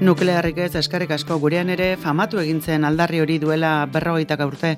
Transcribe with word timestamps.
Nuklearrik 0.00 0.56
ez 0.64 0.74
eskarrik 0.80 1.10
asko 1.12 1.36
gurean 1.42 1.68
ere 1.68 1.90
famatu 2.00 2.38
egintzen 2.40 2.86
aldarri 2.88 3.18
hori 3.20 3.34
duela 3.38 3.84
berrogeita 3.84 4.38
urte 4.48 4.70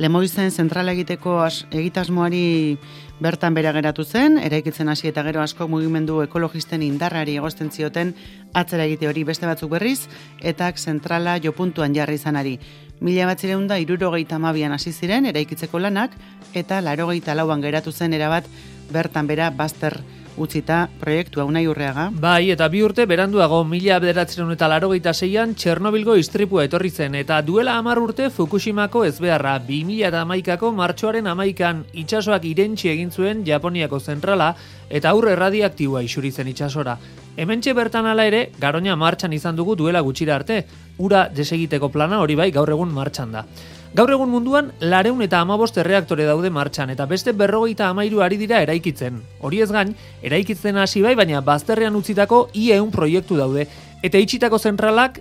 Lemoizen 0.00 0.48
zentrala 0.50 0.94
egiteko 0.96 1.34
as, 1.44 1.66
egitasmoari 1.68 2.78
bertan 3.20 3.52
bera 3.52 3.74
geratu 3.76 4.06
zen, 4.08 4.38
eraikitzen 4.40 4.88
hasi 4.88 5.10
eta 5.10 5.22
gero 5.26 5.42
asko 5.42 5.66
mugimendu 5.68 6.22
ekologisten 6.24 6.80
indarrari 6.86 7.36
egosten 7.36 7.68
zioten 7.70 8.14
atzera 8.54 8.86
egite 8.88 9.10
hori 9.10 9.26
beste 9.28 9.44
batzuk 9.44 9.74
berriz, 9.76 10.08
eta 10.40 10.72
zentrala 10.72 11.36
jopuntuan 11.36 11.92
jarri 11.92 12.16
izanari. 12.16 12.58
Mila 13.00 13.26
bat 13.26 13.44
irurogeita 13.44 14.38
mabian 14.38 14.72
hasi 14.72 14.92
ziren 14.92 15.26
eraikitzeko 15.26 15.78
lanak, 15.78 16.16
eta 16.54 16.80
larogeita 16.80 17.34
lauan 17.34 17.60
geratu 17.60 17.92
zen 17.92 18.14
erabat 18.14 18.48
bertan 18.90 19.26
bera 19.26 19.50
bazter 19.50 20.00
utzita 20.36 20.88
proiektua 21.00 21.44
unai 21.44 21.66
urreaga. 21.68 22.08
Bai, 22.12 22.50
eta 22.54 22.68
bi 22.68 22.82
urte 22.82 23.06
beranduago 23.06 23.62
mila 23.64 23.98
bederatzen 24.02 24.50
eta 24.54 24.68
larogeita 24.68 25.12
zeian 25.12 25.54
Txernobilgo 25.54 26.16
istripua 26.16 26.64
etorri 26.68 26.90
zen, 26.90 27.14
eta 27.14 27.40
duela 27.42 27.76
amar 27.78 27.98
urte 27.98 28.30
Fukushimako 28.30 29.04
ezbeharra, 29.08 29.58
bi 29.58 29.82
mila 29.84 30.08
eta 30.08 30.22
amaikako 30.22 30.72
martxoaren 30.72 31.26
amaikan 31.26 31.84
itxasoak 31.92 32.44
irentxi 32.44 32.88
egin 32.94 33.10
zuen 33.10 33.44
Japoniako 33.46 34.00
zentrala, 34.00 34.54
eta 34.90 35.10
aurre 35.10 35.36
radiaktiboa 35.36 36.02
isuri 36.02 36.30
zen 36.30 36.48
itxasora. 36.48 36.96
Hementxe 37.36 37.72
bertan 37.72 38.06
ala 38.06 38.26
ere, 38.28 38.50
garoña 38.60 38.96
martxan 38.96 39.32
izan 39.32 39.56
dugu 39.56 39.76
duela 39.76 40.00
gutxira 40.00 40.34
arte, 40.36 40.64
ura 40.98 41.28
desegiteko 41.32 41.88
plana 41.88 42.20
hori 42.20 42.34
bai 42.36 42.50
gaur 42.52 42.70
egun 42.70 42.92
martxan 42.92 43.32
da. 43.32 43.46
Gaur 43.92 44.08
egun 44.08 44.30
munduan, 44.32 44.70
lareun 44.80 45.18
eta 45.20 45.42
amabost 45.44 45.76
erreaktore 45.76 46.24
daude 46.24 46.48
martxan, 46.48 46.88
eta 46.94 47.04
beste 47.04 47.34
berrogeita 47.36 47.90
amairu 47.92 48.22
ari 48.24 48.38
dira 48.40 48.62
eraikitzen. 48.64 49.18
Hori 49.44 49.60
ez 49.60 49.68
gain, 49.68 49.90
eraikitzen 50.24 50.78
hasi 50.80 51.02
bai, 51.04 51.12
baina 51.18 51.42
bazterrean 51.44 51.98
utzitako 51.98 52.46
IEUN 52.56 52.88
proiektu 52.94 53.36
daude, 53.36 53.66
eta 54.00 54.22
itxitako 54.24 54.56
zentralak 54.56 55.20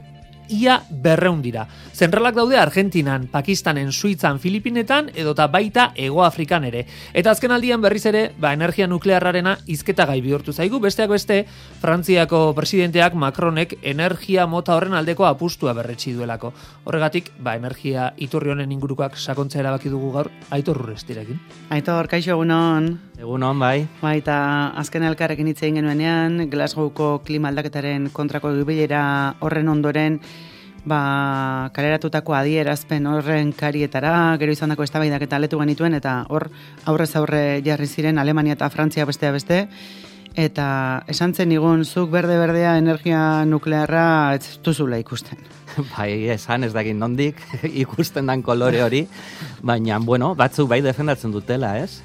ia 0.52 0.82
berreun 0.92 1.42
dira. 1.42 1.66
Zentralak 1.96 2.36
daude 2.36 2.58
Argentinan, 2.58 3.28
Pakistanen, 3.32 3.92
Suitzan, 3.92 4.40
Filipinetan 4.40 5.12
edota 5.16 5.48
baita 5.48 5.92
Ego 5.96 6.24
Afrikan 6.26 6.66
ere. 6.68 6.86
Eta 7.14 7.32
azken 7.32 7.52
aldian 7.52 7.82
berriz 7.82 8.06
ere, 8.10 8.24
ba, 8.40 8.54
energia 8.54 8.88
nuklearrarena 8.88 9.58
izketa 9.68 10.06
gai 10.10 10.20
bihurtu 10.22 10.54
zaigu, 10.54 10.80
besteak 10.84 11.10
beste, 11.10 11.46
Frantziako 11.82 12.54
presidenteak 12.58 13.16
Macronek 13.16 13.78
energia 13.82 14.48
mota 14.48 14.76
horren 14.76 14.94
aldeko 14.98 15.26
apustua 15.30 15.74
berretsi 15.78 16.14
duelako. 16.14 16.54
Horregatik, 16.86 17.32
ba, 17.40 17.56
energia 17.56 18.12
iturri 18.18 18.52
honen 18.52 18.72
ingurukoak 18.72 19.18
sakontzea 19.18 19.62
erabaki 19.64 19.90
dugu 19.94 20.12
gaur, 20.16 20.32
aitor 20.52 20.82
rurestirekin. 20.82 21.40
Aitor, 21.72 22.10
kaixo 22.12 22.36
egunon. 22.36 22.92
Egunon, 23.22 23.60
bai. 23.62 23.86
Bai, 24.02 24.16
eta 24.24 24.36
azken 24.82 25.06
elkarrekin 25.06 25.52
hitz 25.52 25.60
egin 25.62 25.78
genuenean, 25.78 26.48
Glasgowko 26.50 27.20
klima 27.26 27.52
aldaketaren 27.52 28.10
kontrako 28.14 28.56
gibilera 28.58 29.04
horren 29.46 29.70
ondoren, 29.70 30.18
ba, 30.86 31.70
kaleratutako 31.76 32.36
adierazpen 32.36 33.08
horren 33.08 33.52
karietara, 33.58 34.14
gero 34.42 34.54
izan 34.56 34.74
dako 34.74 34.86
estabaidak 34.88 35.26
eta 35.28 35.38
aletu 35.38 35.60
genituen, 35.62 35.96
eta 35.98 36.22
hor 36.30 36.50
aurrez 36.90 37.12
aurre 37.20 37.62
jarri 37.66 37.88
ziren 37.88 38.18
Alemania 38.18 38.58
eta 38.58 38.70
Frantzia 38.74 39.06
bestea 39.06 39.32
beste, 39.32 39.68
eta 40.36 40.68
esan 41.12 41.34
zen 41.36 41.52
igun 41.52 41.84
zuk 41.86 42.12
berde-berdea 42.12 42.78
energia 42.80 43.44
nuklearra 43.46 44.36
ez 44.36 44.58
duzula 44.64 45.00
ikusten. 45.02 45.40
Bai, 45.96 46.30
esan 46.34 46.64
ez 46.64 46.74
dakit 46.74 46.96
nondik 46.98 47.42
ikusten 47.86 48.28
dan 48.28 48.42
kolore 48.44 48.84
hori, 48.84 49.06
baina, 49.62 50.00
bueno, 50.00 50.34
batzuk 50.36 50.70
bai 50.70 50.82
defendatzen 50.82 51.32
dutela, 51.32 51.78
ez? 51.80 52.02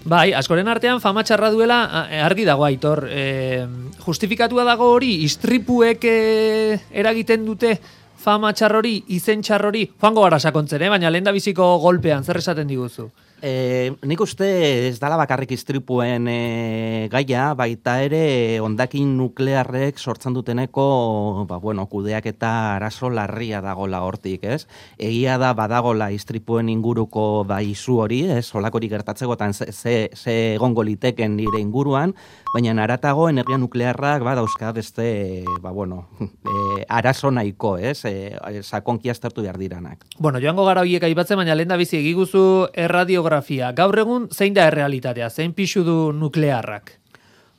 Bai, 0.00 0.30
askoren 0.32 0.68
artean 0.72 1.00
fama 1.00 1.20
txarra 1.26 1.50
duela 1.52 1.80
argi 2.24 2.46
dago 2.48 2.64
aitor. 2.64 3.04
E, 3.12 3.66
justifikatua 4.00 4.64
dago 4.64 4.88
hori, 4.94 5.18
istripuek 5.26 6.04
e, 6.08 6.78
eragiten 7.02 7.44
dute 7.44 7.74
fama 8.20 8.52
txarrori, 8.56 8.94
izen 9.16 9.42
txarrori, 9.44 9.84
joango 10.00 10.24
gara 10.24 10.38
sakontzen, 10.40 10.82
eh? 10.82 10.88
baina 10.92 11.10
lehen 11.12 11.28
biziko 11.32 11.76
golpean, 11.84 12.24
zer 12.24 12.40
esaten 12.40 12.68
diguzu? 12.68 13.10
E, 13.42 13.92
nik 14.04 14.20
uste 14.20 14.46
ez 14.90 14.98
dala 15.00 15.16
bakarrik 15.16 15.54
istripuen 15.56 16.26
e, 16.28 17.08
gaia, 17.12 17.54
baita 17.56 17.94
ere 18.04 18.60
ondakin 18.60 19.14
nuklearrek 19.16 19.96
sortzen 19.96 20.36
duteneko, 20.36 21.46
ba, 21.48 21.56
bueno, 21.56 21.86
kudeak 21.88 22.28
eta 22.28 22.50
arazo 22.74 23.08
larria 23.08 23.62
dagola 23.64 24.02
hortik, 24.04 24.44
ez? 24.44 24.66
Egia 25.00 25.38
da 25.40 25.54
badagola 25.56 26.10
istripuen 26.12 26.68
inguruko 26.68 27.46
ba, 27.48 27.62
izu 27.64 28.02
hori, 28.04 28.26
ez? 28.36 28.44
Olakori 28.52 28.92
gertatzeko 28.92 29.38
eta 29.38 29.48
ze, 29.54 29.72
ze, 29.72 29.96
ze 30.12 30.36
egongo 30.58 30.84
liteken 30.84 31.38
nire 31.40 31.64
inguruan, 31.64 32.12
baina 32.54 32.74
naratago 32.74 33.28
energia 33.30 33.58
nuklearrak 33.58 34.24
ba, 34.26 34.34
dauzka 34.34 34.72
beste, 34.74 35.44
ba, 35.62 35.70
bueno, 35.70 36.08
e, 36.24 36.84
arazo 36.88 37.30
nahiko, 37.30 37.76
ez? 37.78 38.04
E, 38.04 38.62
sakonki 38.62 39.10
astartu 39.10 39.42
behar 39.46 39.58
diranak. 39.58 40.06
Bueno, 40.18 40.40
joango 40.42 40.66
gara 40.66 40.82
horiek 40.82 41.06
aipatzen, 41.06 41.38
baina 41.38 41.54
lehen 41.54 41.70
da 41.70 41.78
bizi 41.80 42.00
egiguzu 42.00 42.44
erradio 42.74 43.20
geografia. 43.20 43.72
Gaur 43.76 43.98
egun 44.00 44.28
zein 44.32 44.56
da 44.56 44.66
errealitatea? 44.70 45.30
Zein 45.30 45.52
pixu 45.52 45.84
du 45.84 46.12
nuklearrak? 46.16 46.96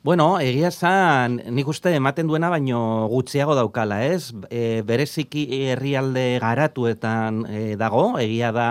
Bueno, 0.02 0.40
egia 0.42 0.72
zan, 0.74 1.36
nik 1.54 1.68
uste 1.70 1.92
ematen 1.94 2.26
duena 2.26 2.48
baino 2.50 3.06
gutxiago 3.06 3.54
daukala, 3.54 4.00
ez? 4.02 4.32
E, 4.50 4.82
bereziki 4.82 5.44
herrialde 5.70 6.40
garatuetan 6.42 7.44
e, 7.46 7.60
dago, 7.78 8.18
egia 8.18 8.50
da, 8.50 8.66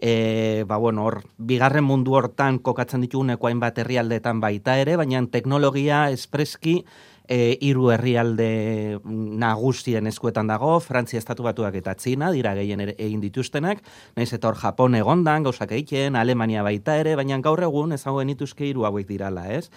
e, 0.00 0.64
ba 0.66 0.76
bueno, 0.76 1.04
hor, 1.04 1.22
bigarren 1.38 1.84
mundu 1.84 2.14
hortan 2.14 2.58
kokatzen 2.58 3.04
dituguneko 3.04 3.48
hainbat 3.48 3.78
herrialdetan 3.78 4.40
baita 4.40 4.78
ere, 4.78 4.96
baina 4.96 5.24
teknologia 5.30 6.08
espreski 6.10 6.82
e, 7.28 7.58
iru 7.60 7.90
herrialde 7.92 8.98
nagusien 9.04 10.08
eskuetan 10.10 10.48
dago, 10.50 10.78
Frantzia 10.80 11.20
estatu 11.20 11.46
batuak 11.46 11.76
eta 11.78 11.94
Txina, 11.94 12.32
dira 12.34 12.54
gehien 12.58 12.82
egin 12.88 13.20
dituztenak, 13.22 13.84
naiz 14.16 14.32
eta 14.32 14.50
hor 14.50 14.58
Japon 14.58 14.96
egondan, 14.98 15.46
gauzak 15.46 15.76
egiten, 15.76 16.16
Alemania 16.16 16.64
baita 16.66 16.96
ere, 16.98 17.14
baina 17.20 17.38
gaur 17.44 17.62
egun 17.62 17.94
ezagoen 17.94 18.32
ituzke 18.34 18.66
iru 18.66 18.88
hauek 18.88 19.06
dirala, 19.08 19.46
ez? 19.52 19.68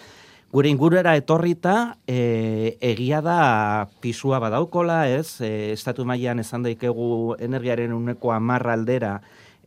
Gure 0.52 0.68
ingurera 0.68 1.14
etorrita, 1.16 1.96
e, 2.04 2.76
egia 2.84 3.22
da 3.24 3.88
pisua 4.04 4.40
badaukola, 4.42 5.06
ez? 5.08 5.40
E, 5.40 5.72
estatu 5.72 6.04
mailan 6.04 6.42
esan 6.42 6.66
daikegu 6.66 7.38
energiaren 7.40 7.94
uneko 7.96 8.34
amarra 8.36 8.74
aldera, 8.76 9.14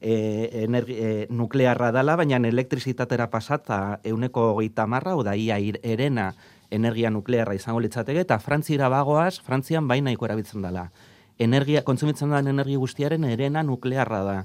e, 0.02 0.64
energi, 0.64 0.98
e, 0.98 1.28
nuklearra 1.30 1.92
dala, 1.92 2.16
baina 2.16 2.38
elektrizitatera 2.48 3.30
pasata 3.32 4.00
euneko 4.04 4.52
hogeita 4.54 4.88
marra, 4.88 5.16
oda 5.16 5.36
ia 5.36 5.58
erena 5.84 6.34
energia 6.72 7.10
nuklearra 7.10 7.56
izango 7.56 7.80
litzateke, 7.80 8.26
eta 8.26 8.40
Frantzira 8.40 8.90
bagoaz, 8.90 9.40
Frantzian 9.46 9.88
baina 9.88 10.10
nahiko 10.10 10.26
erabiltzen 10.26 10.62
dela. 10.66 10.90
Energia, 11.40 11.84
kontsumitzen 11.84 12.32
da 12.32 12.40
energia 12.40 12.80
guztiaren 12.80 13.24
erena 13.28 13.64
nuklearra 13.64 14.24
da. 14.24 14.38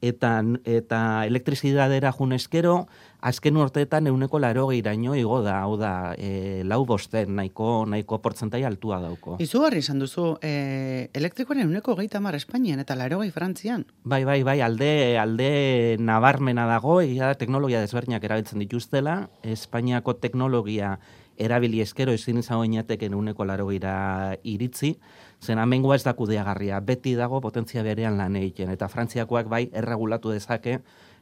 Eta, 0.00 0.40
eta 0.64 1.26
elektrizidadera 1.28 2.12
junezkero, 2.16 2.86
azken 3.20 3.58
urteetan 3.60 4.06
euneko 4.08 4.38
laro 4.40 4.66
gehiaino 4.70 5.14
igo 5.18 5.42
da, 5.44 5.58
hau 5.66 5.76
da, 5.76 6.14
e, 6.16 6.62
lau 6.64 6.84
bosten, 6.88 7.34
nahiko, 7.36 7.84
nahiko 7.84 8.20
portzentai 8.24 8.62
altua 8.64 9.00
dauko. 9.02 9.36
Izu 9.44 9.60
garri 9.60 9.84
izan 9.84 10.00
duzu, 10.00 10.38
e, 10.40 11.10
elektrikoaren 11.12 11.68
euneko 11.68 11.98
gehi 12.00 12.08
tamar 12.08 12.38
Espainian 12.38 12.80
eta 12.80 12.96
laro 12.96 13.20
gehi 13.20 13.32
Frantzian? 13.34 13.84
Bai, 14.04 14.24
bai, 14.24 14.42
bai, 14.42 14.60
alde, 14.64 15.18
alde 15.20 15.96
nabarmena 16.00 16.66
dago, 16.70 17.00
egia 17.04 17.34
teknologia 17.40 17.84
desberdinak 17.84 18.24
erabiltzen 18.24 18.64
dituztela, 18.64 19.26
Espainiako 19.44 20.16
teknologia 20.16 20.96
erabili 21.40 21.80
eskero 21.80 22.12
ezin 22.12 22.40
izango 22.40 22.64
inateken 22.68 23.14
uneko 23.16 23.46
laro 23.48 23.68
gira 23.70 24.36
iritzi, 24.44 24.96
zen 25.40 25.58
amengoa 25.58 25.96
ez 25.96 26.04
da 26.04 26.14
kudeagarria, 26.14 26.80
beti 26.80 27.14
dago 27.16 27.40
potentzia 27.40 27.82
berean 27.82 28.18
lan 28.18 28.36
egiten, 28.36 28.70
eta 28.70 28.88
frantziakoak 28.88 29.48
bai 29.48 29.68
erregulatu 29.72 30.30
dezake, 30.34 30.80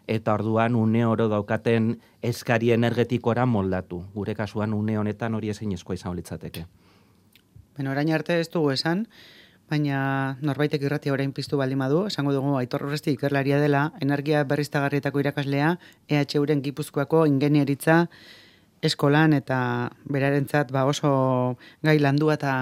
eta 0.09 0.35
orduan 0.35 0.75
une 0.75 1.05
oro 1.07 1.29
daukaten 1.29 1.99
eskari 2.23 2.73
energetikora 2.73 3.47
moldatu. 3.47 4.03
Gure 4.15 4.35
kasuan 4.35 4.75
une 4.75 4.99
honetan 4.99 5.35
hori 5.35 5.53
ezin 5.53 5.73
eskoa 5.77 5.95
izan 5.95 6.17
litzateke. 6.17 6.65
Beno, 7.77 7.93
orain 7.93 8.11
arte 8.11 8.41
ez 8.41 8.49
dugu 8.51 8.73
esan, 8.73 9.05
baina 9.71 10.39
norbaitek 10.43 10.83
irratia 10.83 11.13
orain 11.13 11.33
piztu 11.37 11.61
baldin 11.61 11.79
badu, 11.85 12.07
esango 12.09 12.33
dugu 12.33 12.57
Aitor 12.57 12.87
Urresti 12.89 13.13
ikerlaria 13.15 13.61
dela, 13.61 13.93
energia 14.01 14.43
berriztagarrietako 14.49 15.21
irakaslea, 15.21 15.77
EHUren 16.09 16.65
Gipuzkoako 16.65 17.27
ingenieritza 17.29 18.07
eskolan 18.83 19.35
eta 19.35 19.91
berarentzat 20.07 20.73
ba 20.73 20.85
oso 20.87 21.59
gai 21.83 21.99
landua 21.99 22.39
eta 22.39 22.53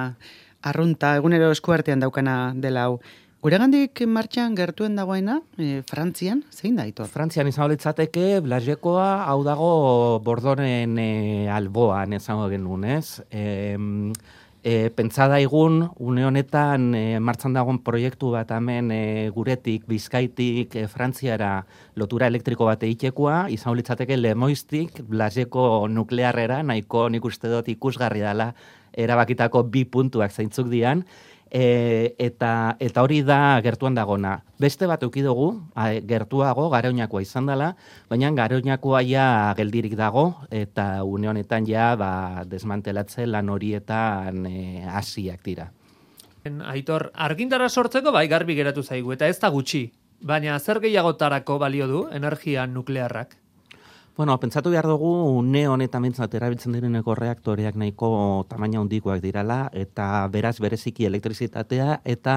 arrunta 0.66 1.14
egunero 1.20 1.52
eskuartean 1.54 2.02
daukana 2.02 2.52
dela 2.56 2.88
hau. 2.88 2.98
Gure 3.44 3.60
gandik 3.62 4.00
martxan 4.10 4.56
gertuen 4.58 4.96
dagoena, 4.98 5.36
e, 5.60 5.82
Frantzian, 5.86 6.40
zein 6.50 6.78
da 6.80 6.86
ito? 6.88 7.04
Frantzian 7.06 7.46
izan 7.46 7.68
litzateke, 7.70 8.40
Blajekoa 8.42 9.10
hau 9.28 9.42
dago 9.46 9.68
bordoren 10.26 10.96
e, 10.98 11.10
alboan 11.52 12.16
ezango 12.16 12.48
genuen, 12.50 12.88
ez? 12.96 13.20
E, 13.30 13.68
e, 14.66 14.90
pentsada 14.90 15.38
egun, 15.38 15.84
une 16.02 16.24
honetan 16.26 16.88
e, 16.98 17.20
martzan 17.22 17.54
dagoen 17.54 17.78
proiektu 17.86 18.32
bat 18.34 18.50
hemen 18.50 18.90
e, 18.90 19.02
guretik, 19.30 19.84
bizkaitik, 19.86 20.74
e, 20.74 20.88
frantziara 20.90 21.50
lotura 21.94 22.26
elektriko 22.26 22.66
bat 22.66 22.82
egitekoa, 22.82 23.44
izan 23.54 23.76
litzateke 23.78 24.18
lemoiztik, 24.18 25.04
blaseko 25.06 25.86
nuklearrera, 25.86 26.64
nahiko 26.66 27.04
nik 27.14 27.30
uste 27.30 27.52
dut 27.52 27.70
ikusgarri 27.70 28.26
dela, 28.26 28.50
erabakitako 29.06 29.62
bi 29.70 29.84
puntuak 29.86 30.34
zeintzuk 30.34 30.66
dian, 30.72 31.06
E, 31.50 32.16
eta, 32.18 32.76
eta 32.82 33.02
hori 33.06 33.20
da 33.22 33.60
gertuan 33.62 33.94
dagona. 33.94 34.40
Beste 34.58 34.88
bat 34.90 35.02
uki 35.06 35.22
dugu, 35.22 35.52
gertuago, 36.08 36.66
garoinakoa 36.72 37.22
izan 37.22 37.46
dela, 37.46 37.70
baina 38.10 38.32
garoinakoa 38.34 39.02
ja 39.06 39.54
geldirik 39.56 39.94
dago, 39.96 40.26
eta 40.50 41.04
une 41.04 41.30
honetan 41.30 41.66
ja 41.68 41.94
ba, 41.96 42.42
desmantelatze 42.44 43.26
lan 43.30 43.48
horietan 43.48 44.46
e, 44.46 44.82
hasiak 44.90 45.44
dira. 45.46 45.70
Aitor, 46.46 47.10
argindara 47.14 47.68
sortzeko 47.68 48.12
bai 48.14 48.26
garbi 48.28 48.54
geratu 48.54 48.82
zaigu, 48.82 49.14
eta 49.14 49.26
ez 49.26 49.38
da 49.38 49.50
gutxi, 49.50 49.88
baina 50.20 50.58
zer 50.58 50.80
gehiagotarako 50.82 51.58
balio 51.58 51.86
du 51.86 52.06
energia 52.14 52.66
nuklearrak? 52.66 53.36
Bueno, 54.16 54.40
pentsatu 54.40 54.70
behar 54.72 54.86
dugu, 54.88 55.10
une 55.36 55.66
honetan 55.68 56.06
bintzat 56.06 56.32
erabiltzen 56.38 56.72
direneko 56.72 57.12
reaktoreak 57.18 57.74
nahiko 57.76 58.08
tamaina 58.48 58.80
hondikoak 58.80 59.20
dirala, 59.20 59.58
eta 59.76 60.06
beraz 60.32 60.54
bereziki 60.64 61.04
elektrizitatea, 61.04 61.98
eta, 62.14 62.36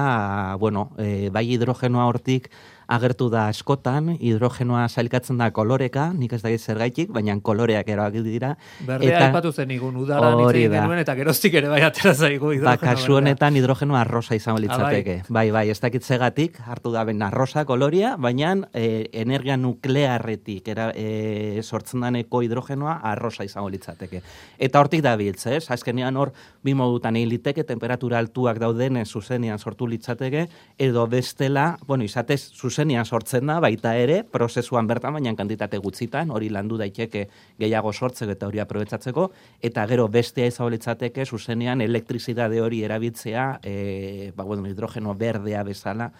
bueno, 0.60 0.90
e, 1.00 1.30
bai 1.32 1.46
hidrogenoa 1.54 2.04
hortik 2.10 2.50
agertu 2.90 3.28
da 3.30 3.46
askotan, 3.50 4.14
hidrogenoa 4.18 4.86
sailkatzen 4.88 5.38
da 5.38 5.50
koloreka, 5.54 6.08
nik 6.16 6.34
ez 6.34 6.40
da 6.42 6.50
zer 6.58 6.80
gaitik, 6.82 7.10
baina 7.14 7.36
koloreak 7.40 7.88
eroak 7.88 8.16
dira. 8.24 8.54
Berdea 8.86 9.16
eta, 9.16 9.28
ipatu 9.30 9.52
zen 9.52 9.70
igun, 9.70 9.96
udara 10.02 10.32
nintzen 10.34 10.74
genuen, 10.74 11.02
eta 11.04 11.14
geroztik 11.18 11.54
ere 11.60 11.70
bai 11.70 11.80
atera 11.86 12.14
zaigu 12.14 12.52
hidrogenoa. 12.56 12.76
Ba, 12.80 12.94
kasu 12.96 13.16
honetan 13.20 13.56
hidrogenoa 13.60 14.00
arrosa 14.02 14.34
izan 14.34 14.56
ah, 14.56 14.62
litzateke. 14.64 15.16
bai. 15.28 15.36
bai, 15.38 15.46
bai, 15.58 15.64
ez 15.70 15.78
dakit 15.80 16.04
zegatik, 16.04 16.58
hartu 16.66 16.92
da 16.94 17.04
ben 17.06 17.22
arrosa 17.22 17.64
koloria, 17.68 18.16
baina 18.18 18.56
e, 18.74 19.06
energia 19.22 19.56
nuklearretik 19.56 20.68
era, 20.74 20.90
e, 20.94 21.62
sortzen 21.62 22.02
daneko 22.02 22.42
hidrogenoa 22.42 22.98
arrosa 23.12 23.46
izango 23.46 23.70
litzateke. 23.70 24.22
Eta 24.58 24.82
hortik 24.82 25.04
da 25.06 25.14
biltz, 25.20 25.46
ez? 25.46 25.62
Azkenean 25.70 26.18
hor, 26.18 26.34
bi 26.66 26.74
modutan 26.74 27.16
egin 27.20 27.30
liteke, 27.36 27.64
temperatura 27.68 28.18
altuak 28.18 28.58
dauden 28.58 28.98
zuzenean 29.06 29.58
sortu 29.58 29.86
litzateke, 29.86 30.46
edo 30.78 31.06
bestela, 31.06 31.76
bueno, 31.86 32.04
izatez, 32.04 32.40
zuzen 32.56 32.79
zuzenian 32.80 33.04
sortzen 33.04 33.46
da, 33.46 33.58
baita 33.60 33.92
ere, 33.98 34.22
prozesuan 34.24 34.86
bertan, 34.88 35.12
baina 35.12 35.34
kantitate 35.36 35.78
gutzitan, 35.78 36.30
hori 36.32 36.48
landu 36.48 36.78
daiteke 36.80 37.26
gehiago 37.60 37.92
sortzeko 37.92 38.32
eta 38.32 38.46
hori 38.48 38.60
aprobetsatzeko, 38.62 39.30
eta 39.60 39.84
gero 39.86 40.08
bestea 40.08 40.46
izabolitzateke 40.48 41.26
zuzenean 41.26 41.80
elektrizidade 41.84 42.60
hori 42.60 42.82
erabiltzea, 42.84 43.60
e, 43.62 44.32
ba, 44.34 44.44
bueno, 44.44 44.66
hidrogeno 44.66 45.14
berdea 45.14 45.62
bezala 45.62 46.10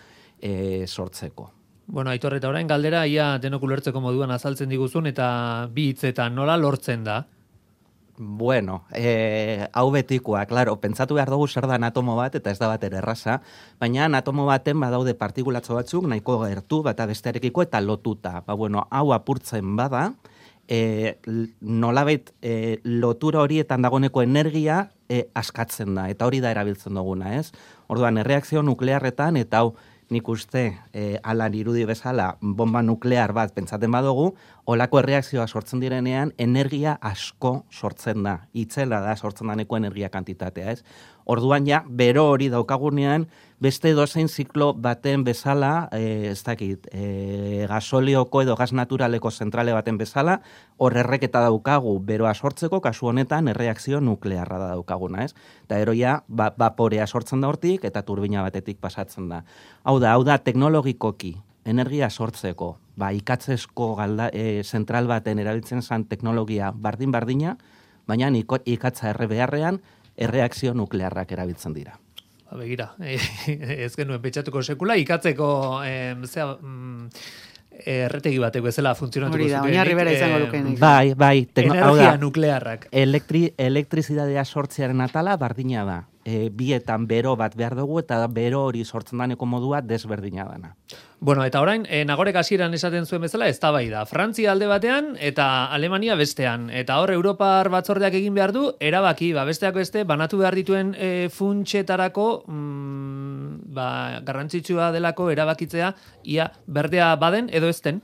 e, 0.40 0.84
sortzeko. 0.86 1.50
Bueno, 1.86 2.10
aitor 2.10 2.36
eta 2.36 2.50
orain 2.50 2.68
galdera, 2.68 3.06
ia 3.06 3.38
denok 3.38 3.64
ulertzeko 3.64 4.00
moduan 4.00 4.30
azaltzen 4.30 4.68
diguzun, 4.68 5.08
eta 5.08 5.66
bi 5.72 5.88
hitzetan 5.94 6.36
nola 6.36 6.58
lortzen 6.60 7.04
da? 7.08 7.22
Bueno, 8.22 8.84
e, 8.92 9.66
hau 9.72 9.86
betikoa, 9.90 10.42
claro, 10.44 10.74
pentsatu 10.76 11.16
behar 11.16 11.30
dugu 11.32 11.46
zer 11.48 11.64
da 11.64 11.78
atomo 11.86 12.18
bat, 12.18 12.34
eta 12.36 12.50
ez 12.52 12.58
da 12.60 12.66
bat 12.68 12.82
erraza, 12.84 13.38
baina 13.80 14.10
atomo 14.18 14.44
baten 14.44 14.76
badaude 14.78 15.14
partikulatzo 15.14 15.78
batzuk, 15.78 16.04
nahiko 16.04 16.36
gertu, 16.44 16.82
bata 16.82 17.06
bestearekiko, 17.08 17.62
eta 17.62 17.80
lotuta. 17.80 18.42
Ba, 18.44 18.52
bueno, 18.52 18.84
hau 18.90 19.14
apurtzen 19.14 19.72
bada, 19.74 20.12
e, 20.68 21.16
nolabait 21.62 22.28
e, 22.42 22.80
lotura 22.84 23.40
horietan 23.40 23.80
dagoneko 23.80 24.20
energia 24.20 24.90
e, 25.08 25.30
askatzen 25.32 25.94
da, 25.94 26.10
eta 26.12 26.28
hori 26.28 26.42
da 26.44 26.52
erabiltzen 26.52 27.00
duguna, 27.00 27.38
ez? 27.38 27.54
Orduan, 27.88 28.20
erreakzio 28.20 28.60
nuklearretan, 28.60 29.40
eta 29.40 29.64
hau, 29.64 29.72
nik 30.10 30.28
uste 30.28 30.62
e, 30.92 31.18
alan 31.22 31.54
irudi 31.54 31.84
bezala 31.86 32.32
bomba 32.40 32.82
nuklear 32.82 33.32
bat 33.32 33.54
pentsaten 33.54 33.92
badugu, 33.94 34.32
olako 34.66 34.98
erreakzioa 35.00 35.46
sortzen 35.46 35.80
direnean 35.82 36.32
energia 36.38 36.96
asko 37.00 37.64
sortzen 37.70 38.26
da. 38.26 38.36
Itzela 38.52 39.00
da 39.04 39.14
sortzen 39.16 39.52
daneko 39.52 39.78
energia 39.78 40.10
kantitatea, 40.10 40.74
ez? 40.74 40.82
Orduan 41.30 41.66
ja, 41.66 41.84
bero 41.86 42.26
hori 42.32 42.50
daukagunean, 42.50 43.28
beste 43.60 43.92
dozein 43.92 44.28
ziklo 44.28 44.72
baten 44.72 45.22
bezala, 45.24 45.88
e, 45.92 46.30
ez 46.32 46.40
dakit, 46.44 46.88
e, 46.92 47.66
gasolioko 47.68 48.40
edo 48.42 48.56
gas 48.56 48.72
naturaleko 48.72 49.30
zentrale 49.30 49.74
baten 49.76 49.98
bezala, 50.00 50.38
hor 50.78 50.96
erreketa 50.96 51.42
daukagu 51.44 51.98
beroa 52.00 52.32
sortzeko, 52.34 52.80
kasu 52.80 53.12
honetan 53.12 53.52
erreakzio 53.52 54.00
nuklearra 54.00 54.58
da 54.58 54.70
daukaguna, 54.72 55.26
ez? 55.28 55.34
Eta 55.68 55.78
eroia, 55.78 56.22
ba, 56.26 56.50
vaporea 56.56 57.06
sortzen 57.06 57.44
da 57.44 57.52
hortik, 57.52 57.84
eta 57.84 58.02
turbina 58.02 58.42
batetik 58.42 58.80
pasatzen 58.80 59.28
da. 59.28 59.44
Hau 59.84 59.98
da, 60.00 60.14
hau 60.16 60.24
da, 60.24 60.38
teknologikoki, 60.40 61.36
energia 61.68 62.08
sortzeko, 62.08 62.78
ba, 62.96 63.12
ikatzesko 63.12 63.94
galda, 64.00 64.32
e, 64.32 64.64
zentral 64.64 65.06
baten 65.06 65.38
erabiltzen 65.38 65.84
zen 65.84 66.08
teknologia 66.08 66.72
bardin-bardina, 66.72 67.58
baina 68.08 68.32
ikatza 68.64 69.10
erre 69.12 69.28
beharrean, 69.28 69.82
erreakzio 70.16 70.72
nuklearrak 70.74 71.32
erabiltzen 71.32 71.76
dira. 71.76 72.00
Ba, 72.50 72.56
begira, 72.58 72.88
ez 73.86 73.92
genuen 73.94 74.20
betxatuko 74.22 74.62
sekula, 74.66 74.96
ikatzeko, 74.98 75.50
eh, 75.86 76.16
zera, 76.26 76.56
mm, 76.58 77.06
erretegi 77.86 78.40
bateko 78.42 78.68
ezela 78.68 78.94
funtzionatuko 78.98 79.46
da, 79.48 79.62
oinarri 79.62 79.94
izango 80.16 80.40
duken. 80.44 80.74
Bai, 80.80 81.14
bai. 81.14 81.48
Energia 81.54 82.16
nuklearrak. 82.20 82.88
Elektri, 82.90 83.46
elektrizidadea 83.56 84.44
sortzearen 84.44 85.00
atala 85.00 85.36
bardina 85.40 85.84
da. 85.86 86.00
E, 86.24 86.50
bietan 86.52 87.06
bero 87.08 87.32
bat 87.40 87.54
behar 87.56 87.72
dugu 87.78 88.02
eta 88.02 88.18
bero 88.28 88.66
hori 88.66 88.84
sortzen 88.84 89.22
daneko 89.22 89.46
modua 89.48 89.80
desberdina 89.80 90.44
dana. 90.44 90.74
Bueno, 91.18 91.44
eta 91.44 91.62
orain, 91.64 91.86
e, 91.88 92.02
nagorek 92.04 92.36
hasieran 92.36 92.74
esaten 92.76 93.06
zuen 93.06 93.22
bezala, 93.24 93.48
ez 93.48 93.58
bai 93.60 93.88
da. 93.88 94.04
Frantzia 94.04 94.52
alde 94.52 94.66
batean 94.66 95.16
eta 95.18 95.66
Alemania 95.72 96.14
bestean. 96.16 96.68
Eta 96.70 97.00
hor, 97.00 97.10
Europar 97.10 97.68
batzordeak 97.68 98.14
egin 98.14 98.34
behar 98.34 98.52
du, 98.52 98.74
erabaki, 98.80 99.32
ba, 99.32 99.44
besteak 99.44 99.74
beste, 99.74 100.04
banatu 100.04 100.38
behar 100.38 100.54
dituen 100.54 100.94
e, 100.98 101.28
funtsetarako, 101.32 102.44
mm, 102.46 103.72
ba, 103.72 104.20
garrantzitsua 104.24 104.92
delako 104.92 105.30
erabakitzea, 105.30 105.94
ia 106.24 106.52
berdea 106.66 107.14
baden 107.16 107.48
edo 107.52 107.68
ezten? 107.68 108.02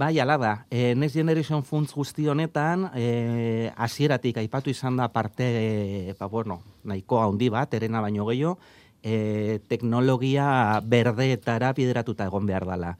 Bai, 0.00 0.18
ala 0.18 0.38
da. 0.38 0.66
E, 0.70 0.94
Next 0.94 1.12
Generation 1.12 1.62
Funds 1.62 1.92
guzti 1.92 2.24
honetan, 2.32 2.86
e, 2.96 3.68
hasieratik 3.76 4.38
aipatu 4.40 4.72
izan 4.72 4.96
da 4.96 5.10
parte, 5.12 5.44
e, 5.44 6.14
ba, 6.16 6.24
bueno, 6.24 6.62
nahiko 6.88 7.18
handi 7.20 7.50
bat, 7.52 7.74
erena 7.76 8.00
baino 8.00 8.24
gehiago, 8.24 8.54
e, 9.02 9.60
teknologia 9.68 10.80
berdeetara 10.80 11.74
bideratuta 11.76 12.30
egon 12.32 12.48
behar 12.48 12.64
dela. 12.70 12.94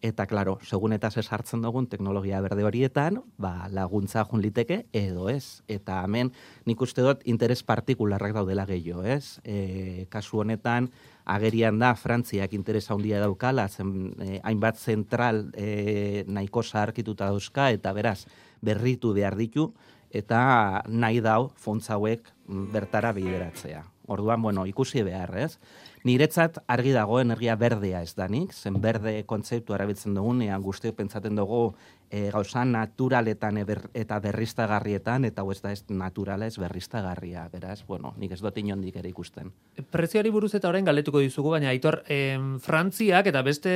Eta, 0.00 0.24
klaro, 0.24 0.54
segun 0.64 0.94
eta 0.96 1.10
hartzen 1.10 1.60
dugun 1.60 1.90
teknologia 1.92 2.40
berde 2.40 2.64
horietan, 2.64 3.20
ba, 3.36 3.68
laguntza 3.68 4.24
jun 4.24 4.40
liteke, 4.40 4.86
edo 4.96 5.28
ez. 5.28 5.60
Eta 5.68 6.00
hemen, 6.04 6.32
nik 6.64 6.80
uste 6.80 7.04
dut, 7.04 7.20
interes 7.28 7.62
partikularrak 7.64 8.32
daudela 8.32 8.64
gehiago, 8.64 9.04
ez? 9.04 9.42
E, 9.44 10.06
kasu 10.08 10.40
honetan, 10.40 10.88
agerian 11.26 11.80
da, 11.82 11.92
Frantziak 11.98 12.54
interesa 12.54 12.94
handia 12.94 13.20
daukala, 13.20 13.66
zen, 13.68 14.14
e, 14.22 14.40
hainbat 14.46 14.78
zentral 14.78 15.48
e, 15.58 16.24
nahiko 16.30 16.62
zaharkituta 16.62 17.26
dauzka, 17.32 17.70
eta 17.74 17.92
beraz, 17.92 18.24
berritu 18.62 19.12
behar 19.16 19.36
ditu, 19.36 19.72
eta 20.14 20.82
nahi 20.88 21.20
dau, 21.20 21.50
fontzauek 21.58 22.30
bertara 22.72 23.12
bideratzea. 23.12 23.82
Orduan, 24.06 24.40
bueno, 24.42 24.66
ikusi 24.70 25.02
behar, 25.02 25.34
ez? 25.42 25.58
Niretzat 26.06 26.60
argi 26.70 26.92
dago 26.94 27.16
energia 27.18 27.56
berdea 27.58 28.02
ez 28.06 28.12
danik, 28.14 28.52
zen 28.54 28.76
berde 28.82 29.14
kontzeptu 29.26 29.74
arabitzen 29.74 30.14
dugunean, 30.14 30.62
guztiok 30.62 30.94
pentsaten 31.00 31.34
dugu 31.34 31.62
e, 32.10 32.30
gauza 32.30 32.64
naturaletan 32.64 33.58
eta 33.58 34.18
berriztagarrietan, 34.22 35.26
eta 35.26 35.42
ez 35.50 35.60
da 35.62 35.72
ez 35.72 35.82
naturala 35.88 36.46
ez 36.46 36.56
berriztagarria, 36.58 37.46
beraz, 37.52 37.80
bueno, 37.86 38.14
nik 38.20 38.32
ez 38.32 38.40
dut 38.40 38.58
inondik 38.58 38.96
ere 39.00 39.10
ikusten. 39.10 39.50
Preziari 39.90 40.30
buruz 40.30 40.52
eta 40.54 40.68
orain 40.68 40.86
galetuko 40.86 41.20
dizugu, 41.24 41.50
baina 41.56 41.70
aitor, 41.72 42.02
em, 42.08 42.58
Frantziak 42.62 43.26
eta 43.26 43.42
beste 43.42 43.72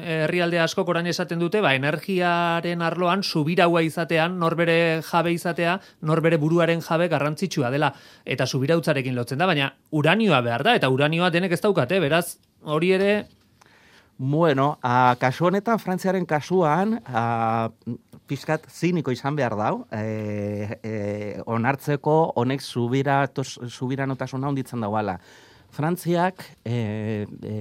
herrialde 0.00 0.60
asko 0.60 0.84
koran 0.88 1.06
esaten 1.06 1.38
dute, 1.38 1.60
ba, 1.60 1.74
energiaren 1.74 2.82
arloan 2.82 3.22
subiraua 3.22 3.82
izatean, 3.82 4.38
norbere 4.38 5.02
jabe 5.04 5.32
izatea, 5.32 5.78
norbere 6.00 6.40
buruaren 6.40 6.80
jabe 6.80 7.08
garrantzitsua 7.08 7.70
dela, 7.70 7.92
eta 8.24 8.46
subirautzarekin 8.46 9.14
lotzen 9.14 9.38
da, 9.38 9.46
baina 9.50 9.74
uranioa 9.90 10.40
behar 10.40 10.64
da, 10.64 10.74
eta 10.80 10.88
uranioa 10.88 11.30
denek 11.30 11.49
ez 11.52 11.60
daukate, 11.60 12.00
beraz, 12.00 12.38
hori 12.62 12.92
ere 12.96 13.12
Bueno, 14.22 14.78
a 14.82 15.16
kasu 15.16 15.46
honetan, 15.48 15.78
Frantziaren 15.80 16.26
kasuan, 16.28 16.98
a, 17.08 17.70
pizkat 18.28 18.66
ziniko 18.68 19.14
izan 19.14 19.32
behar 19.32 19.54
dau, 19.56 19.86
e, 19.96 20.76
e, 20.84 20.92
onartzeko 21.48 22.16
honek 22.36 22.60
zubira 22.60 24.06
notasuna 24.06 24.50
honditzen 24.50 24.84
dauala. 24.84 25.16
Frantziak 25.72 26.44
e, 26.68 27.24
e, 27.48 27.56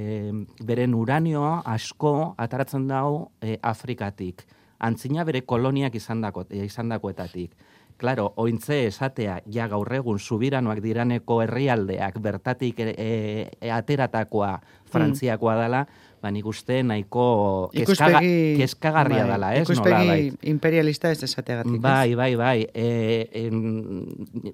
beren 0.68 0.98
uranioa 1.00 1.62
asko 1.64 2.34
ataratzen 2.36 2.90
dau 2.92 3.30
e, 3.40 3.56
Afrikatik. 3.64 4.44
Antzina 4.84 5.24
bere 5.24 5.46
koloniak 5.48 5.96
izan, 5.96 6.20
dako, 6.28 6.44
izan 6.52 6.92
dakoetatik. 6.92 7.56
Claro, 8.00 8.30
ointze 8.40 8.86
esatea, 8.88 9.42
ja 9.52 9.66
gaur 9.68 9.90
egun 9.92 10.22
subiranoak 10.24 10.80
diraneko 10.80 11.42
herrialdeak 11.44 12.22
bertatik 12.24 12.80
e, 12.80 12.94
e, 12.96 13.72
ateratakoa 13.76 14.54
Frantziakoa 14.88 15.58
dela, 15.60 15.82
ba 16.22 16.32
nik 16.32 16.46
uste 16.50 16.82
nahiko 16.84 17.70
ikeskaga, 17.74 18.22
keskagarria 18.60 19.24
bai, 19.24 19.32
dela, 19.32 19.52
ez? 19.56 19.64
Ikuspegi 19.66 20.28
imperialista 20.52 21.12
ez 21.12 21.24
esategatik, 21.24 21.80
Bai, 21.82 22.16
bai, 22.16 22.34
bai. 22.36 22.68
E, 22.74 23.48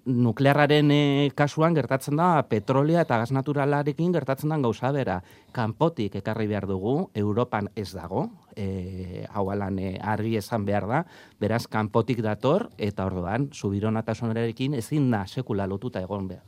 nuklearraren 0.05 0.91
e, 0.93 1.01
kasuan 1.35 1.75
gertatzen 1.77 2.21
da 2.21 2.29
petrolea 2.49 3.05
eta 3.05 3.19
gas 3.21 3.31
naturalarekin 3.35 4.13
gertatzen 4.15 4.53
da 4.53 4.59
gauza 4.61 4.91
bera. 4.95 5.19
Kanpotik 5.55 6.15
ekarri 6.21 6.47
behar 6.51 6.67
dugu, 6.69 7.09
Europan 7.15 7.69
ez 7.75 7.91
dago, 7.93 8.27
e, 8.55 9.25
hau 9.33 9.49
alan 9.51 9.79
e, 9.79 9.95
argi 10.01 10.35
esan 10.37 10.65
behar 10.65 10.87
da, 10.89 11.05
beraz 11.41 11.65
kanpotik 11.67 12.21
dator, 12.25 12.69
eta 12.77 13.05
orduan, 13.05 13.49
subironatasunarekin 13.53 14.75
ezin 14.77 15.09
da 15.11 15.25
sekula 15.27 15.67
lotuta 15.67 16.03
egon 16.03 16.29
behar. 16.29 16.43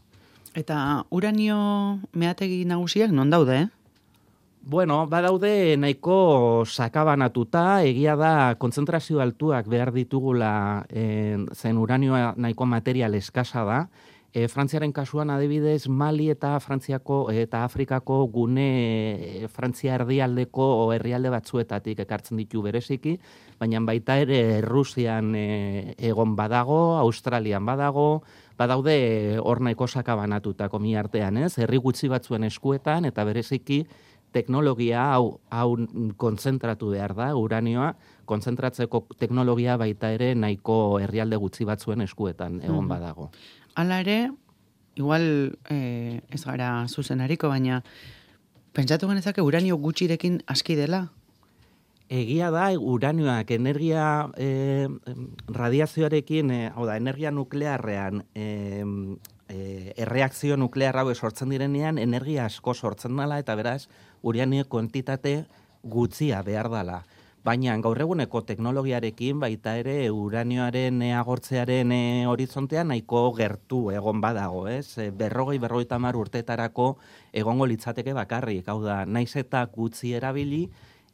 Eta 0.58 1.06
uranio 1.14 1.58
meategi 2.18 2.64
nagusiak 2.66 3.12
non 3.14 3.30
daude, 3.30 3.60
eh? 3.62 3.68
Bueno, 4.70 5.08
badaude 5.08 5.78
nahiko 5.80 6.66
sakabanatuta, 6.68 7.86
egia 7.88 8.18
da 8.20 8.32
kontzentrazio 8.60 9.22
altuak 9.24 9.70
behar 9.72 9.94
ditugula 9.96 10.84
e, 10.92 11.38
zen 11.56 11.78
uranioa 11.80 12.34
nahiko 12.36 12.66
material 12.68 13.16
eskasa 13.16 13.64
da. 13.64 13.78
E, 14.34 14.50
Frantziaren 14.52 14.92
kasuan 14.92 15.32
adibidez 15.32 15.88
Mali 15.88 16.26
eta 16.34 16.50
Frantziako 16.60 17.30
eta 17.32 17.62
Afrikako 17.64 18.18
gune 18.34 18.66
e, 19.16 19.48
Frantzia 19.48 19.96
erdialdeko 20.02 20.66
herrialde 20.98 21.32
batzuetatik 21.32 22.02
ekartzen 22.04 22.44
ditu 22.44 22.66
bereziki, 22.66 23.16
baina 23.62 23.80
baita 23.88 24.18
ere 24.20 24.60
Rusian 24.68 25.32
e, 25.32 25.96
egon 26.10 26.36
badago, 26.36 26.98
Australian 27.06 27.64
badago, 27.64 28.10
badaude 28.60 29.40
hor 29.40 29.64
nahiko 29.64 29.88
sakabanatutako 29.88 30.84
mi 30.84 30.98
artean, 31.00 31.40
ez? 31.48 31.54
Herri 31.56 31.80
gutxi 31.80 32.12
batzuen 32.12 32.44
eskuetan 32.52 33.08
eta 33.08 33.24
bereziki 33.24 33.86
teknologia 34.38 35.10
hau, 35.15 35.39
hau 35.50 35.70
kontzentratu 36.22 36.94
behar 36.94 37.15
da, 37.17 37.32
uranioa, 37.36 37.94
kontzentratzeko 38.29 39.06
teknologia 39.17 39.77
baita 39.82 40.12
ere 40.13 40.34
nahiko 40.36 41.00
herrialde 41.01 41.39
gutxi 41.41 41.65
batzuen 41.65 42.06
eskuetan 42.06 42.62
egon 42.62 42.86
mhm. 42.86 42.91
badago. 42.94 43.32
Hala 43.77 44.01
ere, 44.06 44.20
igual 44.98 45.27
eh, 45.70 46.22
ez 46.29 46.44
gara 46.46 46.72
zuzenariko, 46.88 47.50
baina 47.53 47.84
pentsatu 48.77 49.10
genezake 49.10 49.41
uranio 49.41 49.77
gutxirekin 49.82 50.41
aski 50.53 50.77
dela? 50.77 51.08
Egia 52.08 52.51
da, 52.56 52.70
uranioak 52.79 53.50
energia 53.51 54.03
eh, 54.39 54.88
radiazioarekin, 55.51 56.51
eh, 56.56 56.67
hau 56.72 56.86
da, 56.88 56.96
energia 56.96 57.34
nuklearrean 57.36 58.24
eh, 58.34 58.86
eh, 59.50 59.94
erreakzio 59.98 60.58
nuklear 60.58 60.96
hau 61.01 61.10
sortzen 61.15 61.51
direnean, 61.51 61.98
energia 62.00 62.46
asko 62.48 62.74
sortzen 62.74 63.17
dela, 63.20 63.39
eta 63.44 63.56
beraz, 63.60 63.89
uriane 64.22 64.64
kuantitate 64.64 65.46
gutzia 65.84 66.42
behar 66.44 66.70
dela. 66.70 67.04
Baina 67.48 67.78
gaur 67.80 68.02
eguneko 68.04 68.42
teknologiarekin 68.44 69.40
baita 69.40 69.78
ere 69.80 70.10
uranioaren 70.12 71.00
agortzearen 71.16 71.94
e, 71.96 72.02
horizontean 72.28 72.90
nahiko 72.92 73.22
gertu 73.38 73.86
egon 73.96 74.20
badago, 74.20 74.66
ez? 74.68 74.98
E, 75.00 75.12
berrogei, 75.16 75.56
berrogei 75.64 75.88
tamar 75.88 76.18
urtetarako 76.20 76.90
egongo 77.32 77.70
litzateke 77.72 78.12
bakarrik. 78.18 78.68
Hau 78.68 78.82
da, 78.84 79.06
naiz 79.06 79.32
eta 79.40 79.64
gutzi 79.72 80.12
erabili, 80.20 80.66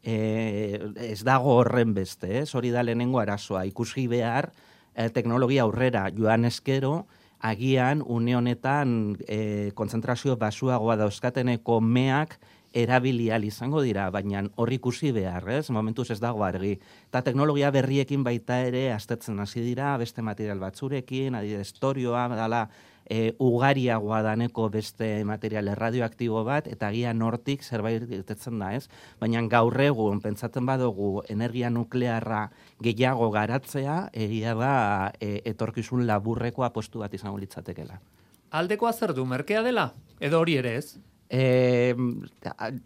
e, 0.01 0.79
ez 1.11 1.21
dago 1.27 1.59
horren 1.59 1.93
beste, 1.93 2.39
ez? 2.41 2.47
Hori 2.55 2.73
da 2.73 2.81
lehenengo 2.81 3.21
arazoa. 3.21 3.67
Ikusi 3.69 4.07
behar, 4.09 4.49
e, 4.95 5.11
teknologia 5.13 5.67
aurrera 5.67 6.07
joan 6.17 6.49
eskero, 6.49 7.05
agian, 7.43 8.01
une 8.07 8.35
honetan, 8.35 9.17
e, 9.27 9.71
konzentrazio 9.75 10.37
basuagoa 10.39 10.97
dauzkateneko 10.97 11.81
meak, 11.81 12.39
erabilial 12.73 13.43
izango 13.45 13.81
dira, 13.81 14.09
baina 14.11 14.43
hor 14.55 14.71
ikusi 14.73 15.11
behar, 15.15 15.47
ez? 15.49 15.69
Momentuz 15.69 16.09
ez 16.11 16.19
dago 16.19 16.43
argi. 16.43 16.79
Ta 17.11 17.21
teknologia 17.21 17.71
berriekin 17.71 18.23
baita 18.23 18.59
ere 18.65 18.91
astetzen 18.93 19.39
hasi 19.39 19.61
dira, 19.61 19.95
beste 19.97 20.21
material 20.21 20.59
batzurekin, 20.59 21.35
adibidez 21.35 21.73
torioa 21.79 22.27
dala 22.33 22.67
e, 23.05 23.33
ugariagoa 23.39 24.21
daneko 24.23 24.69
beste 24.69 25.23
material 25.27 25.69
radioaktibo 25.75 26.43
bat 26.47 26.67
eta 26.71 26.89
agia 26.89 27.13
nortik 27.13 27.63
zerbait 27.63 28.09
irtetzen 28.09 28.59
da, 28.59 28.73
ez? 28.75 28.87
Baina 29.21 29.43
gaur 29.51 29.79
egun 29.81 30.21
pentsatzen 30.23 30.65
badugu 30.65 31.23
energia 31.29 31.69
nuklearra 31.69 32.47
gehiago 32.83 33.29
garatzea, 33.31 34.09
egia 34.13 34.55
da 34.59 34.75
e, 35.19 35.41
etorkizun 35.53 36.07
laburreko 36.07 36.63
apostu 36.63 37.03
bat 37.03 37.13
izango 37.13 37.37
litzatekeela. 37.37 37.99
Aldekoa 38.53 38.93
zer 38.93 39.13
du 39.17 39.25
merkea 39.25 39.63
dela 39.65 39.91
edo 40.19 40.39
hori 40.39 40.57
ere 40.61 40.77
ez? 40.77 40.99
E, 41.33 41.95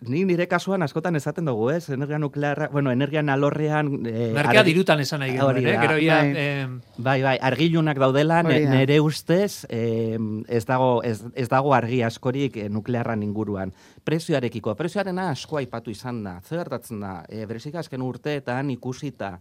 ni 0.07 0.21
nire 0.23 0.45
kasuan 0.47 0.85
askotan 0.85 1.19
esaten 1.19 1.49
dugu, 1.49 1.65
ez? 1.73 1.89
Energia 1.91 2.15
nuklearra, 2.21 2.69
bueno, 2.71 2.93
energia 2.95 3.19
nalorrean... 3.19 3.89
E, 4.07 4.29
Merkea 4.37 4.63
dirutan 4.63 5.03
esan 5.03 5.19
nahi 5.19 5.33
genuen, 5.35 5.59
eh? 5.67 5.73
Gero 5.81 5.97
ya, 5.99 6.21
bai. 6.21 6.31
Eh, 6.39 6.67
bai, 6.95 7.17
bai, 7.25 7.35
argilunak 7.49 7.99
daudela, 7.99 8.39
nire 8.47 9.01
ustez, 9.03 9.65
eh, 9.67 10.15
ez, 10.47 10.63
dago, 10.69 11.01
ez, 11.03 11.19
ez 11.35 11.49
dago 11.51 11.75
argi 11.75 11.99
askorik 12.07 12.55
eh, 12.63 12.69
nuklearran 12.71 13.25
inguruan. 13.27 13.75
Prezioarekiko, 14.07 14.77
prezioarena 14.79 15.27
asko 15.33 15.59
aipatu 15.59 15.91
izan 15.91 16.23
da. 16.23 16.37
Zer 16.39 16.63
hartatzen 16.63 17.03
da, 17.03 17.17
e, 17.27 17.43
berezik 17.49 17.75
azken 17.75 18.05
urteetan 18.07 18.71
ikusita 18.77 19.33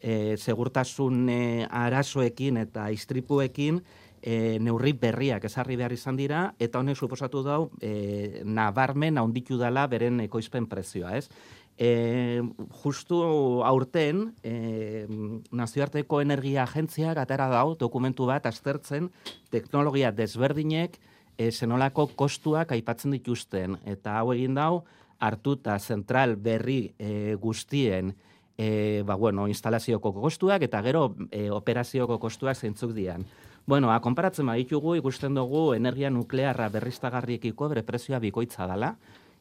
e, 0.00 0.36
segurtasun 0.40 1.28
e, 1.28 1.42
arazoekin 1.68 2.64
eta 2.64 2.88
istripuekin, 2.96 3.82
e, 4.24 4.58
neurri 4.58 4.94
berriak 4.96 5.44
ezarri 5.44 5.76
behar 5.76 5.92
izan 5.92 6.16
dira, 6.16 6.46
eta 6.58 6.80
honek 6.80 6.96
suposatu 6.96 7.42
dau, 7.44 7.68
e, 7.84 8.40
nabarmen 8.44 9.20
haunditu 9.20 9.58
dela 9.60 9.84
beren 9.86 10.22
ekoizpen 10.24 10.64
prezioa, 10.70 11.18
ez? 11.18 11.28
E, 11.76 12.40
justu 12.80 13.20
aurten, 13.68 14.30
e, 14.46 15.04
nazioarteko 15.52 16.22
energia 16.24 16.64
agentzia 16.64 17.12
gatera 17.18 17.50
dau, 17.52 17.74
dokumentu 17.76 18.24
bat 18.30 18.46
aztertzen, 18.48 19.10
teknologia 19.52 20.14
desberdinek, 20.14 20.96
e, 21.36 21.50
zenolako 21.52 22.08
kostuak 22.16 22.72
aipatzen 22.72 23.12
dituzten, 23.18 23.76
eta 23.84 24.16
hau 24.22 24.32
egin 24.32 24.56
dau, 24.56 24.84
hartuta 25.20 25.76
zentral 25.78 26.38
berri 26.40 26.94
e, 26.96 27.34
guztien, 27.40 28.14
e, 28.56 29.02
ba, 29.04 29.18
bueno, 29.20 29.48
instalazioko 29.52 30.14
kostuak, 30.16 30.64
eta 30.64 30.80
gero 30.86 31.10
e, 31.30 31.50
operazioko 31.50 32.16
kostuak 32.22 32.56
zeintzuk 32.56 32.94
dian. 32.96 33.26
Bueno, 33.66 33.90
a 33.90 34.00
konparatzen 34.04 34.44
baditugu 34.44 34.98
ikusten 34.98 35.36
dugu 35.38 35.72
energia 35.72 36.10
nuklearra 36.12 36.66
berriztagarriekiko 36.68 37.70
bere 37.72 37.82
prezioa 37.82 38.18
bikoitza 38.20 38.66
dela. 38.68 38.90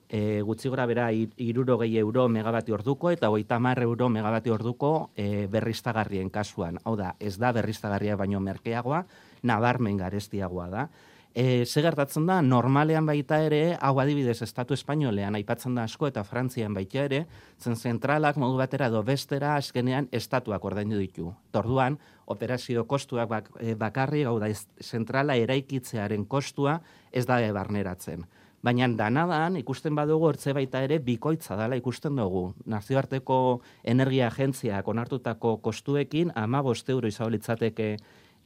E, 0.07 0.39
gutxi 0.47 0.69
gora 0.71 0.85
bera 0.87 1.09
iruro 1.11 1.75
gehi 1.81 1.97
euro 1.99 2.29
megabati 2.31 2.71
orduko 2.71 3.11
eta 3.11 3.27
hogeita 3.27 3.57
mar 3.59 3.81
euro 3.83 4.07
megabati 4.13 4.53
orduko 4.53 5.09
e, 5.17 5.47
berriztagarrien 5.51 6.29
kasuan. 6.31 6.79
Hau 6.85 6.95
da, 6.95 7.15
ez 7.19 7.35
da 7.37 7.51
berriztagarria 7.51 8.15
baino 8.15 8.39
merkeagoa, 8.39 9.03
nabarmen 9.43 9.99
garestiagoa 9.99 10.69
da. 10.71 10.87
E, 11.35 11.65
ze 11.65 11.81
gertatzen 11.81 12.27
da, 12.29 12.35
normalean 12.45 13.07
baita 13.09 13.39
ere, 13.41 13.75
hau 13.81 13.95
adibidez, 13.97 14.43
Estatu 14.45 14.75
Espainolean 14.77 15.33
aipatzen 15.33 15.73
da 15.73 15.87
asko 15.89 16.05
eta 16.05 16.21
Frantzian 16.23 16.75
baita 16.77 17.07
ere, 17.07 17.23
zen 17.57 17.73
zentralak 17.75 18.37
modu 18.37 18.59
batera 18.59 18.91
edo 18.91 19.01
bestera 19.03 19.55
azkenean 19.55 20.11
estatuak 20.13 20.65
ordaindu 20.69 21.01
ditu. 21.01 21.31
Torduan, 21.51 21.97
operazio 22.29 22.85
kostuak 22.85 23.29
bak, 23.33 23.49
e, 23.59 23.73
bakarri, 23.73 24.21
hau 24.29 24.37
da, 24.37 24.51
zentrala 24.77 25.33
eraikitzearen 25.41 26.29
kostua 26.29 26.79
ez 27.11 27.25
da 27.25 27.41
barneratzen. 27.53 28.27
Baina 28.63 28.87
danadan, 28.87 29.57
ikusten 29.57 29.95
badugu 29.95 30.29
hortze 30.29 30.53
baita 30.53 30.83
ere, 30.85 30.99
bikoitza 31.03 31.57
dela 31.59 31.75
ikusten 31.75 32.15
dugu. 32.15 32.53
Nazioarteko 32.69 33.61
energia 33.83 34.27
agentziak 34.29 34.87
onartutako 34.87 35.57
kostuekin, 35.65 36.31
ama 36.35 36.61
boste 36.61 36.93
euro 36.93 37.09
izabolitzateke 37.09 37.97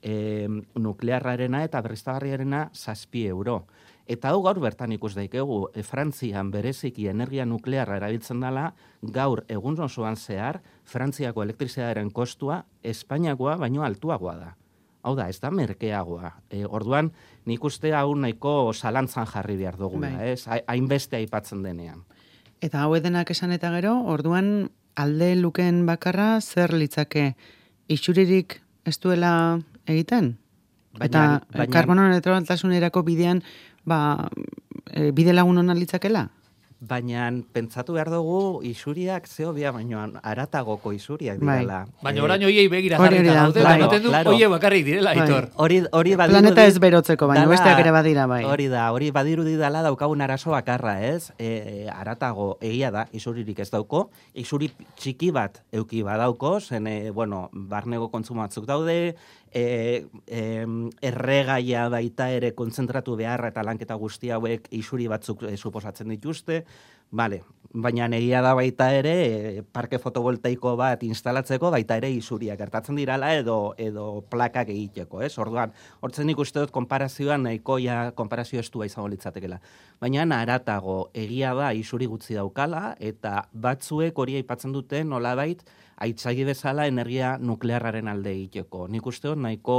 e, 0.01 0.47
nuklearrarena 0.75 1.63
eta 1.65 1.81
berriztagarriarena 1.81 2.69
zazpi 2.73 3.27
euro. 3.27 3.65
Eta 4.07 4.31
hau 4.31 4.39
gaur 4.45 4.61
bertan 4.63 4.93
ikus 4.95 5.13
daikegu, 5.17 5.67
e, 5.75 5.83
Frantzian 5.83 6.51
bereziki 6.51 7.09
energia 7.11 7.45
nuklearra 7.45 7.97
erabiltzen 7.99 8.39
dela, 8.39 8.69
gaur 9.01 9.43
egun 9.51 9.79
osoan 9.83 10.15
zehar, 10.15 10.61
Frantziako 10.87 11.43
elektrizidaren 11.43 12.11
kostua, 12.11 12.63
Espainiakoa 12.83 13.57
baino 13.57 13.83
altuagoa 13.83 14.37
da. 14.37 14.53
Hau 15.03 15.13
da, 15.15 15.27
ez 15.29 15.39
da 15.39 15.51
merkeagoa. 15.51 16.31
E, 16.49 16.63
orduan, 16.65 17.11
nik 17.45 17.63
uste 17.63 17.93
hau 17.95 18.15
nahiko 18.15 18.73
salantzan 18.73 19.27
jarri 19.27 19.57
behar 19.59 19.77
dugu, 19.79 19.99
bai. 20.03 20.13
ez? 20.31 20.47
Hainbeste 20.67 21.19
aipatzen 21.19 21.63
denean. 21.63 22.03
Eta 22.63 22.81
hau 22.83 22.95
edenak 22.95 23.29
esan 23.31 23.51
eta 23.51 23.69
gero, 23.75 23.93
orduan, 24.07 24.69
alde 24.95 25.35
luken 25.35 25.85
bakarra 25.85 26.39
zer 26.41 26.73
litzake? 26.73 27.35
Ixuririk 27.91 28.61
ez 28.87 28.97
duela 29.03 29.59
egiten? 29.87 30.37
Baina, 30.97 31.05
eta 31.05 31.23
baina, 31.53 31.71
karbono 31.73 32.07
neutraltasunerako 32.09 33.03
bidean 33.03 33.43
ba, 33.85 34.29
e, 34.91 35.11
bide 35.11 35.33
lagun 35.33 35.57
hona 35.63 35.75
litzakela? 35.77 36.29
baina 36.79 37.31
pentsatu 37.53 37.93
behar 37.95 38.09
dugu 38.13 38.61
isuriak 38.61 39.25
zeo 39.27 39.49
bia, 39.53 39.71
baina 39.73 40.03
aratagoko 40.21 40.91
isuriak 40.93 41.39
Bai. 41.39 41.63
direla. 41.65 41.87
Baina 42.03 42.19
Eh, 42.19 42.23
orain 42.23 42.43
hoiei 42.43 42.67
begira 42.69 42.99
jarrita 43.01 43.33
da, 43.33 43.41
daude, 43.49 43.63
bai. 43.63 43.99
du 43.99 44.09
Claro. 44.09 44.31
hoie 44.31 44.47
bakarrik 44.47 44.85
direla, 44.85 45.15
Bai. 45.15 45.21
Aitor. 45.25 45.49
Hori, 45.55 45.83
hori 45.91 46.15
badirudi... 46.15 46.41
Planeta 46.41 46.65
ez 46.67 46.77
berotzeko, 46.77 47.27
baina 47.27 47.47
besteak 47.47 47.79
ere 47.79 47.91
badira, 47.91 48.27
bai. 48.27 48.43
Hori 48.45 48.67
da, 48.67 48.91
hori 48.91 49.09
badirudi 49.09 49.55
dala 49.57 49.81
daukagun 49.81 50.21
arazo 50.21 50.51
bakarra, 50.51 51.01
ez? 51.01 51.31
E, 51.39 51.87
aratago 51.89 52.59
egia 52.61 52.91
da, 52.91 53.07
isuririk 53.11 53.57
ez 53.59 53.71
dauko, 53.71 54.11
isuri 54.35 54.69
txiki 54.97 55.31
bat 55.31 55.63
euki 55.71 56.03
badauko, 56.03 56.59
zen, 56.61 56.85
e, 56.85 57.09
bueno, 57.09 57.49
barnego 57.53 58.11
kontsumo 58.11 58.41
batzuk 58.41 58.67
daude, 58.67 59.15
e, 59.53 60.05
e, 60.27 60.41
erregaia 61.01 61.87
baita 61.89 62.29
ere 62.31 62.53
kontzentratu 62.55 63.15
beharra 63.15 63.51
eta 63.53 63.63
lanketa 63.63 63.95
guzti 63.95 64.31
hauek 64.31 64.67
isuri 64.71 65.07
batzuk 65.07 65.43
e, 65.47 65.55
suposatzen 65.57 66.09
dituzte, 66.15 66.63
Vale, 67.11 67.43
baina 67.71 68.07
egia 68.17 68.41
da 68.43 68.51
baita 68.55 68.89
ere 68.91 69.13
e, 69.23 69.61
parke 69.71 69.95
fotovoltaiko 69.99 70.73
bat 70.75 71.03
instalatzeko 71.07 71.69
baita 71.71 71.95
ere 72.01 72.09
isuria 72.11 72.57
gertatzen 72.59 72.99
dirala 72.99 73.29
edo 73.37 73.75
edo 73.77 74.25
plakak 74.27 74.67
egiteko, 74.73 75.21
ez? 75.23 75.31
Orduan, 75.39 75.71
hortzen 76.01 76.29
ikuste 76.29 76.59
dut 76.59 76.73
konparazioan 76.75 77.45
nahikoia 77.47 78.11
konparazio 78.15 78.59
estua 78.59 78.89
izango 78.89 79.07
litzatekeela. 79.13 79.61
Baina 80.01 80.25
naratago 80.27 81.09
egia 81.13 81.53
da 81.55 81.71
isuri 81.71 82.11
gutxi 82.11 82.35
daukala 82.35 82.97
eta 82.99 83.45
batzuek 83.53 84.19
hori 84.19 84.35
aipatzen 84.41 84.75
dute 84.75 85.05
nolabait 85.07 85.63
aitzagi 85.97 86.45
bezala 86.47 86.87
energia 86.87 87.37
nuklearraren 87.41 88.07
alde 88.07 88.31
egiteko. 88.31 88.87
Nik 88.87 89.05
uste 89.05 89.29
dut 89.31 89.41
nahiko 89.41 89.77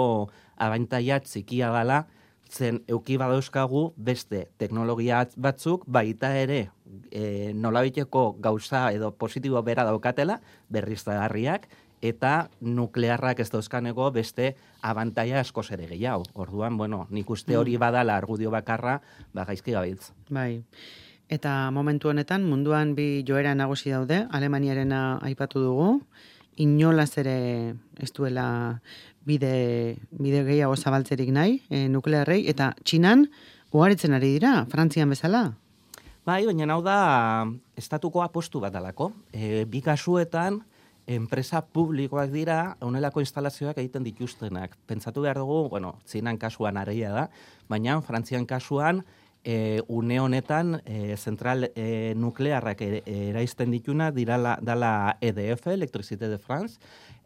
abantaia 0.57 1.21
txikia 1.23 1.71
dela 1.75 2.05
zen 2.49 2.83
euki 2.89 3.19
badauzkagu 3.21 3.93
beste 3.97 4.47
teknologia 4.59 5.27
batzuk 5.37 5.85
baita 5.87 6.33
ere 6.37 6.71
e, 7.13 7.53
nolabiteko 7.55 8.37
gauza 8.41 8.89
edo 8.93 9.13
positibo 9.13 9.63
bera 9.63 9.85
daukatela 9.85 10.41
berriztagarriak 10.73 11.69
eta 12.01 12.49
nuklearrak 12.61 13.41
ez 13.43 13.51
dauzkaneko 13.51 14.11
beste 14.15 14.55
abantaia 14.83 15.41
asko 15.41 15.63
ere 15.71 15.87
gehiago. 15.87 16.25
Orduan, 16.35 16.77
bueno, 16.77 17.07
nik 17.11 17.31
uste 17.31 17.57
hori 17.57 17.77
badala 17.77 18.17
argudio 18.17 18.51
bakarra, 18.51 19.01
ba 19.35 19.45
gaizki 19.45 19.73
gabiltz. 19.73 20.13
Bai. 20.31 20.65
Eta 21.29 21.71
momentu 21.71 22.09
honetan 22.09 22.47
munduan 22.49 22.95
bi 22.97 23.23
joera 23.29 23.53
nagusi 23.55 23.93
daude, 23.93 24.23
Alemaniarena 24.33 25.19
aipatu 25.21 25.61
dugu, 25.61 25.89
inolaz 26.57 27.19
ere 27.21 27.75
ez 28.01 28.11
duela 28.17 28.81
bide, 29.29 29.99
bide 30.11 30.43
gehiago 30.47 30.77
zabaltzerik 30.77 31.29
nahi, 31.35 31.61
e, 31.69 31.85
nuklearrei, 31.93 32.47
eta 32.49 32.73
Txinan 32.83 33.27
ugaritzen 33.73 34.17
ari 34.17 34.33
dira, 34.39 34.63
Frantzian 34.73 35.13
bezala. 35.13 35.51
Bai, 36.25 36.43
baina 36.49 36.73
hau 36.73 36.81
da 36.85 36.99
estatuko 37.77 38.25
apostu 38.25 38.61
bat 38.65 38.73
dalako. 38.73 39.13
E, 39.33 39.65
bi 39.69 39.85
kasuetan, 39.85 40.63
enpresa 41.09 41.61
publikoak 41.61 42.33
dira, 42.33 42.59
honelako 42.85 43.21
instalazioak 43.25 43.79
egiten 43.81 44.05
dituztenak. 44.05 44.77
Pentsatu 44.89 45.25
behar 45.25 45.41
dugu, 45.41 45.67
bueno, 45.73 45.95
txinan 46.09 46.41
kasuan 46.41 46.81
areia 46.81 47.13
da, 47.13 47.29
baina 47.69 48.01
Frantzian 48.05 48.49
kasuan, 48.49 49.05
e, 49.45 49.83
une 49.89 50.21
honetan, 50.21 50.81
e, 50.85 51.17
zentral 51.17 51.71
e, 51.75 52.15
nuklearrak 52.17 52.81
e, 52.83 53.03
eraizten 53.31 53.71
dituna, 53.71 54.11
dirala, 54.13 54.59
dala 54.63 55.17
EDF, 55.21 55.67
Electricité 55.69 56.29
de 56.29 56.39
France, 56.39 56.79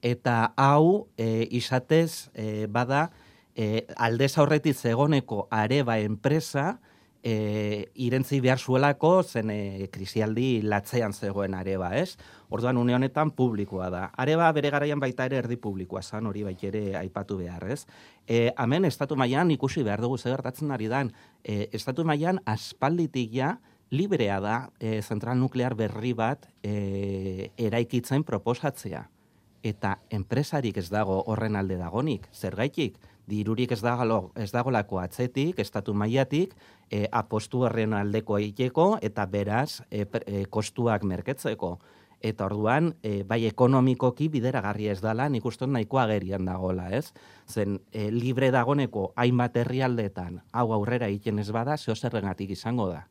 eta 0.02 0.52
hau 0.56 1.08
e, 1.16 1.48
izatez 1.50 2.30
e, 2.34 2.66
bada 2.66 3.10
e, 3.54 3.86
aldez 3.96 4.36
aurretik 4.38 4.76
zegoneko 4.76 5.46
areba 5.50 5.98
enpresa, 5.98 6.80
e, 7.22 7.90
irentzi 7.94 8.40
behar 8.42 8.58
zuelako 8.58 9.22
zen 9.22 9.50
e, 9.50 9.88
krisialdi 9.92 10.62
latzean 10.62 11.12
zegoen 11.12 11.54
areba, 11.54 11.92
ez? 11.96 12.16
Orduan 12.50 12.76
une 12.76 12.94
honetan 12.94 13.30
publikoa 13.30 13.88
da. 13.90 14.04
Areba 14.18 14.50
bere 14.52 14.70
garaian 14.74 15.00
baita 15.00 15.26
ere 15.30 15.38
erdi 15.40 15.56
publikoa 15.56 16.02
zan, 16.02 16.26
hori 16.26 16.42
baita 16.42 16.68
ere 16.68 16.96
aipatu 17.00 17.38
behar, 17.38 17.68
ez? 17.70 17.86
E, 18.26 18.50
hemen 18.58 18.84
estatu 18.84 19.16
mailan 19.16 19.50
ikusi 19.54 19.86
behar 19.86 20.02
dugu 20.02 20.18
zer 20.18 20.34
gertatzen 20.36 20.74
ari 20.74 20.90
dan. 20.90 21.12
E, 21.44 21.68
estatu 21.72 22.04
mailan 22.04 22.42
aspalditik 22.44 23.32
ja 23.32 23.56
librea 23.92 24.40
da 24.40 24.56
e, 24.80 25.00
zentral 25.02 25.38
nuklear 25.38 25.76
berri 25.76 26.14
bat 26.16 26.48
e, 26.62 27.50
eraikitzen 27.56 28.24
proposatzea. 28.24 29.06
Eta 29.62 29.98
enpresarik 30.10 30.80
ez 30.80 30.88
dago 30.90 31.20
horren 31.30 31.54
alde 31.54 31.76
dagonik, 31.78 32.26
zergaitik? 32.34 32.96
Dirurik 33.26 33.72
ez 33.72 33.80
dago 33.82 34.32
ez 34.36 34.50
dagolako 34.52 34.98
atzetik, 35.00 35.58
estatu 35.58 35.94
mailatik, 35.94 36.54
e, 36.90 37.06
apostu 37.12 37.64
horren 37.66 37.94
aldeko 37.94 38.38
egiteko 38.38 38.98
eta 39.02 39.26
beraz 39.26 39.82
e, 39.90 40.06
e, 40.26 40.44
kostuak 40.50 41.04
merketzeko. 41.04 41.78
Eta 42.22 42.46
orduan, 42.46 42.92
e, 43.02 43.24
bai 43.26 43.40
ekonomikoki 43.48 44.28
bideragarri 44.30 44.86
ez 44.92 45.00
dala, 45.02 45.26
nik 45.28 45.44
uste 45.44 45.66
nahiko 45.66 45.98
agerian 45.98 46.44
dagola, 46.46 46.86
ez? 46.94 47.10
Zen, 47.50 47.80
e, 47.90 48.10
libre 48.14 48.52
dagoneko 48.54 49.08
hainbat 49.16 49.56
herrialdetan 49.58 50.38
hau 50.52 50.68
aurrera 50.72 51.08
egiten 51.10 51.42
ez 51.42 51.50
bada, 51.50 51.76
zeo 51.76 51.96
zerrengatik 51.96 52.54
izango 52.54 52.86
da. 52.92 53.08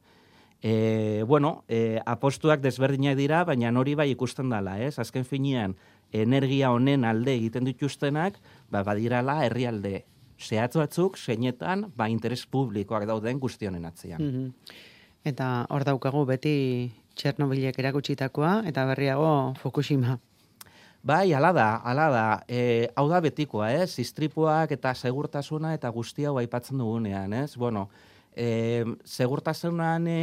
E, 0.64 1.24
bueno, 1.28 1.64
e, 1.68 2.00
apostuak 2.06 2.62
desberdinak 2.62 3.18
dira, 3.18 3.44
baina 3.44 3.74
hori 3.80 3.96
bai 3.98 4.12
ikusten 4.14 4.50
dala, 4.54 4.78
ez? 4.80 5.00
Azken 5.02 5.26
finean, 5.26 5.76
energia 6.12 6.72
honen 6.72 7.06
alde 7.06 7.34
egiten 7.36 7.68
dituztenak, 7.68 8.40
ba, 8.70 8.84
badirala 8.84 9.42
herrialde 9.46 10.06
zehatz 10.42 10.76
batzuk, 10.76 11.18
zeinetan, 11.18 11.92
ba, 11.96 12.10
interes 12.10 12.46
publikoak 12.46 13.06
dauden 13.08 13.40
guztionen 13.40 13.86
atzean. 13.86 14.22
Mhm. 14.22 14.50
Eta 15.24 15.68
hor 15.70 15.86
daukagu 15.86 16.26
beti 16.26 16.92
Txernobilek 17.16 17.78
erakutsitakoa, 17.78 18.64
eta 18.66 18.86
berriago 18.88 19.54
Fukushima. 19.62 20.18
Bai, 21.04 21.34
ala 21.34 21.52
da, 21.52 21.76
ala 21.84 22.08
da. 22.14 22.26
E, 22.48 22.88
hau 22.96 23.08
da 23.10 23.20
betikoa, 23.22 23.72
ez? 23.74 23.98
Istripuak 24.00 24.72
eta 24.72 24.94
segurtasuna 24.94 25.74
eta 25.74 25.90
guzti 25.90 26.26
hau 26.26 26.38
aipatzen 26.38 26.78
dugunean, 26.78 27.34
ez? 27.34 27.58
Bueno, 27.58 27.90
e, 28.36 28.86
segurtasunan 29.06 30.08
e, 30.08 30.20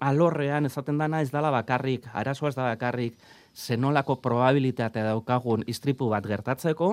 alorrean 0.00 0.66
ezaten 0.66 0.98
dana 0.98 1.20
ez 1.20 1.30
dala 1.30 1.52
bakarrik, 1.54 2.08
arazoa 2.12 2.50
ez 2.50 2.56
da 2.56 2.70
bakarrik, 2.72 3.18
zenolako 3.54 4.20
probabilitatea 4.20 5.04
daukagun 5.04 5.64
istripu 5.66 6.08
bat 6.10 6.26
gertatzeko, 6.26 6.90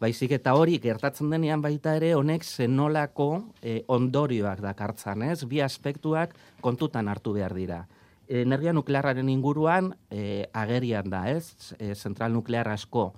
baizik 0.00 0.32
eta 0.36 0.54
hori 0.54 0.78
gertatzen 0.78 1.30
denean 1.30 1.62
baita 1.62 1.96
ere 1.96 2.14
honek 2.14 2.44
zenolako 2.44 3.30
e, 3.62 3.82
ondorioak 3.88 4.60
dakartzan, 4.60 5.22
ez? 5.22 5.44
Bi 5.44 5.60
aspektuak 5.60 6.34
kontutan 6.60 7.08
hartu 7.08 7.32
behar 7.36 7.54
dira 7.54 7.86
energia 8.28 8.72
nuklearraren 8.72 9.28
inguruan 9.28 9.92
e, 10.10 10.46
agerian 10.52 11.10
da, 11.10 11.26
ez? 11.30 11.74
E, 11.78 11.94
zentral 11.94 12.32
nuklear 12.34 12.68
asko 12.68 13.12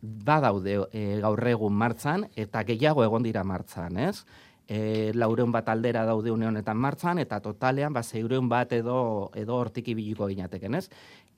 badaude 0.00 0.78
e, 0.92 1.04
gaur 1.20 1.46
egun 1.48 1.76
martzan 1.76 2.28
eta 2.36 2.64
gehiago 2.64 3.04
egon 3.04 3.22
dira 3.24 3.44
martzan, 3.44 3.98
ez? 3.98 4.24
E, 4.68 5.12
laureun 5.14 5.52
bat 5.52 5.68
aldera 5.68 6.06
daude 6.08 6.32
une 6.32 6.46
honetan 6.48 6.78
martzan 6.80 7.18
eta 7.20 7.40
totalean 7.40 7.92
ba 7.92 8.02
bat 8.48 8.72
edo 8.72 9.30
edo 9.34 9.56
hortik 9.56 9.88
ibiliko 9.88 10.26
ginateken, 10.26 10.74
ez? 10.74 10.88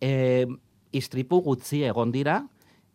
E, 0.00 0.46
istripu 0.98 1.40
gutxi 1.44 1.84
egon 1.88 2.12
dira, 2.12 2.42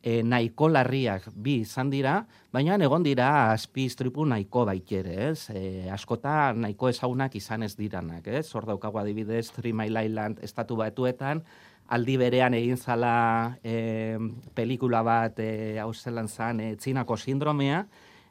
e, 0.02 0.22
nahiko 0.24 0.68
larriak 0.70 1.28
bi 1.36 1.60
izan 1.62 1.92
dira, 1.94 2.22
baina 2.54 2.78
egon 2.82 3.04
dira 3.06 3.52
azpi 3.52 3.86
istripu 3.90 4.26
nahiko 4.26 4.66
baitere, 4.66 5.18
ez? 5.32 5.50
E, 5.54 5.90
askota 5.94 6.54
nahiko 6.58 6.90
ezagunak 6.90 7.36
izan 7.38 7.64
ez 7.64 7.76
diranak, 7.78 8.28
ez? 8.28 8.48
Hor 8.56 8.66
daukagu 8.70 9.02
adibidez 9.02 9.50
Three 9.52 9.74
Mile 9.74 10.06
Island 10.10 10.42
estatu 10.44 10.76
batuetan, 10.80 11.44
aldi 11.92 12.16
berean 12.18 12.56
egin 12.56 12.78
zala 12.78 13.58
e, 13.64 14.18
pelikula 14.56 15.04
bat 15.04 15.40
e, 15.44 15.78
hau 15.82 15.92
zelan 15.94 16.30
zan, 16.32 16.60
e, 16.60 16.76
txinako 16.80 17.18
sindromea, 17.18 17.86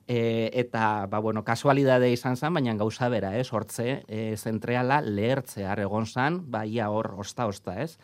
e, 0.09 0.51
eta, 0.59 1.07
ba, 1.11 1.21
bueno, 1.21 1.45
kasualidade 1.45 2.11
izan 2.13 2.37
zen, 2.37 2.55
baina 2.57 2.75
gauza 2.81 3.09
bera, 3.13 3.37
ez? 3.39 3.51
Hortze, 3.53 4.03
e, 4.09 4.35
zentreala 4.37 5.01
lehertzear 5.05 5.85
egon 5.85 6.09
zan, 6.09 6.41
ba, 6.51 6.65
ia 6.67 6.91
hor, 6.91 7.13
osta-osta, 7.21 7.79
ez? 7.85 7.99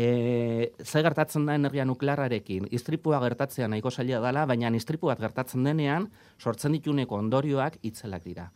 E, 0.00 0.72
ze 0.82 1.02
gertatzen 1.04 1.44
da 1.44 1.54
energia 1.58 1.84
nuklearrarekin? 1.84 2.70
Istripua 2.72 3.18
gertatzea 3.20 3.66
nahiko 3.68 3.90
zaila 3.90 4.20
dela, 4.24 4.46
baina 4.48 4.70
istripu 4.76 5.10
bat 5.10 5.20
gertatzen 5.20 5.66
denean, 5.66 6.06
sortzen 6.38 6.72
dituneko 6.72 7.18
ondorioak 7.20 7.76
itzelak 7.82 8.24
dira. 8.24 8.46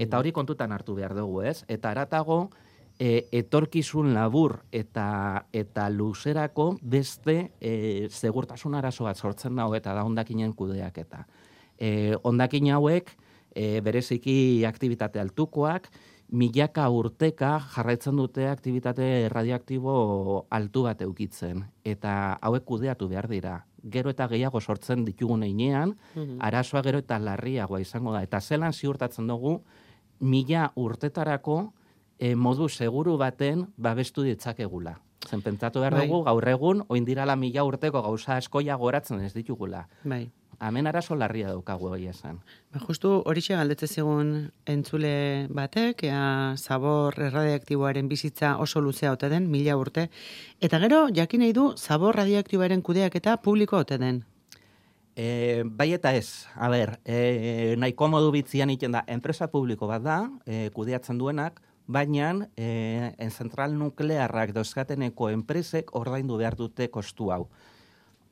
Eta 0.00 0.18
hori 0.18 0.32
kontutan 0.32 0.72
hartu 0.72 0.94
behar 0.96 1.12
dugu, 1.12 1.42
ez? 1.44 1.58
Eta 1.68 1.90
aratago, 1.90 2.38
e, 2.98 3.26
etorkizun 3.36 4.14
labur 4.14 4.56
eta 4.72 5.44
eta 5.52 5.90
luzerako 5.90 6.70
beste 6.80 7.36
e, 7.60 8.08
segurtasun 8.08 8.78
arazo 8.80 9.04
bat 9.04 9.20
sortzen 9.20 9.60
dago 9.60 9.76
eta 9.76 9.92
da 9.92 10.06
hondakinen 10.08 10.54
kudeak 10.56 11.02
eta. 11.04 11.26
E, 11.76 12.14
hondakin 12.22 12.70
hauek, 12.78 13.12
e, 13.52 13.80
bereziki 13.84 14.64
aktivitate 14.64 15.20
altukoak, 15.20 15.90
milaka 16.32 16.88
urteka 16.90 17.58
jarraitzen 17.74 18.16
dute 18.16 18.48
aktivitate 18.48 19.28
radioaktibo 19.28 20.46
altu 20.50 20.84
bat 20.88 21.02
eukitzen. 21.02 21.64
Eta 21.84 22.38
hauek 22.40 22.64
kudeatu 22.64 23.08
behar 23.08 23.28
dira. 23.28 23.64
Gero 23.84 24.10
eta 24.10 24.26
gehiago 24.28 24.60
sortzen 24.60 25.04
ditugun 25.04 25.42
einean, 25.44 25.94
arazoa 26.40 26.82
gero 26.82 27.02
eta 27.04 27.18
larriagoa 27.18 27.80
izango 27.80 28.14
da. 28.14 28.22
Eta 28.24 28.40
zelan 28.40 28.72
ziurtatzen 28.72 29.26
dugu, 29.28 29.58
mila 30.20 30.70
urtetarako 30.76 31.58
e, 32.18 32.34
modu 32.34 32.68
seguru 32.68 33.18
baten 33.20 33.66
babestu 33.76 34.24
ditzakegula. 34.24 34.96
Zen 35.28 35.42
pentsatu 35.42 35.80
behar 35.80 35.96
Bai. 35.96 36.06
dugu, 36.06 36.22
gaur 36.24 36.48
egun, 36.48 36.82
oindirala 36.88 37.36
mila 37.36 37.64
urteko 37.64 38.02
gauza 38.02 38.36
askoia 38.36 38.76
goratzen 38.76 39.20
ez 39.24 39.32
ditugula. 39.34 39.86
Bai. 40.04 40.28
Hemen 40.60 40.86
arazo 40.86 41.16
larria 41.16 41.48
daukagu 41.48 41.90
egia 41.96 42.12
esan. 42.14 42.40
Ba, 42.72 42.80
justu 42.86 43.10
horixe 43.26 43.56
galdetze 43.56 43.86
zigun 43.86 44.50
entzule 44.66 45.46
batek, 45.50 46.04
ea 46.08 46.54
zabor 46.56 47.16
radioaktiboaren 47.18 48.08
bizitza 48.08 48.56
oso 48.58 48.80
luzea 48.80 49.12
ote 49.12 49.28
den, 49.32 49.50
mila 49.50 49.76
urte. 49.80 50.08
Eta 50.60 50.80
gero, 50.82 51.08
jakin 51.14 51.44
nahi 51.44 51.52
du, 51.56 51.72
zabor 51.76 52.16
radioaktiboaren 52.20 52.82
kudeak 52.82 53.16
eta 53.20 53.36
publiko 53.42 53.82
ote 53.82 53.98
den. 53.98 54.24
E, 55.16 55.62
bai 55.64 55.92
eta 55.94 56.14
ez, 56.14 56.46
a 56.54 56.68
ber, 56.68 56.98
e, 57.06 57.76
nahiko 57.78 58.08
modu 58.10 58.32
bitzian 58.34 58.70
iten 58.70 58.96
da, 58.96 59.04
enpresa 59.06 59.46
publiko 59.52 59.86
bat 59.86 60.02
da, 60.02 60.18
e, 60.46 60.70
kudeatzen 60.74 61.20
duenak, 61.20 61.60
baina 61.86 62.48
e, 62.56 63.12
en 63.18 63.30
zentral 63.30 63.76
nuklearrak 63.78 64.54
dauzkateneko 64.56 65.30
enpresek 65.30 65.94
ordaindu 65.94 66.38
behar 66.40 66.56
dute 66.56 66.88
kostu 66.90 67.30
hau. 67.30 67.46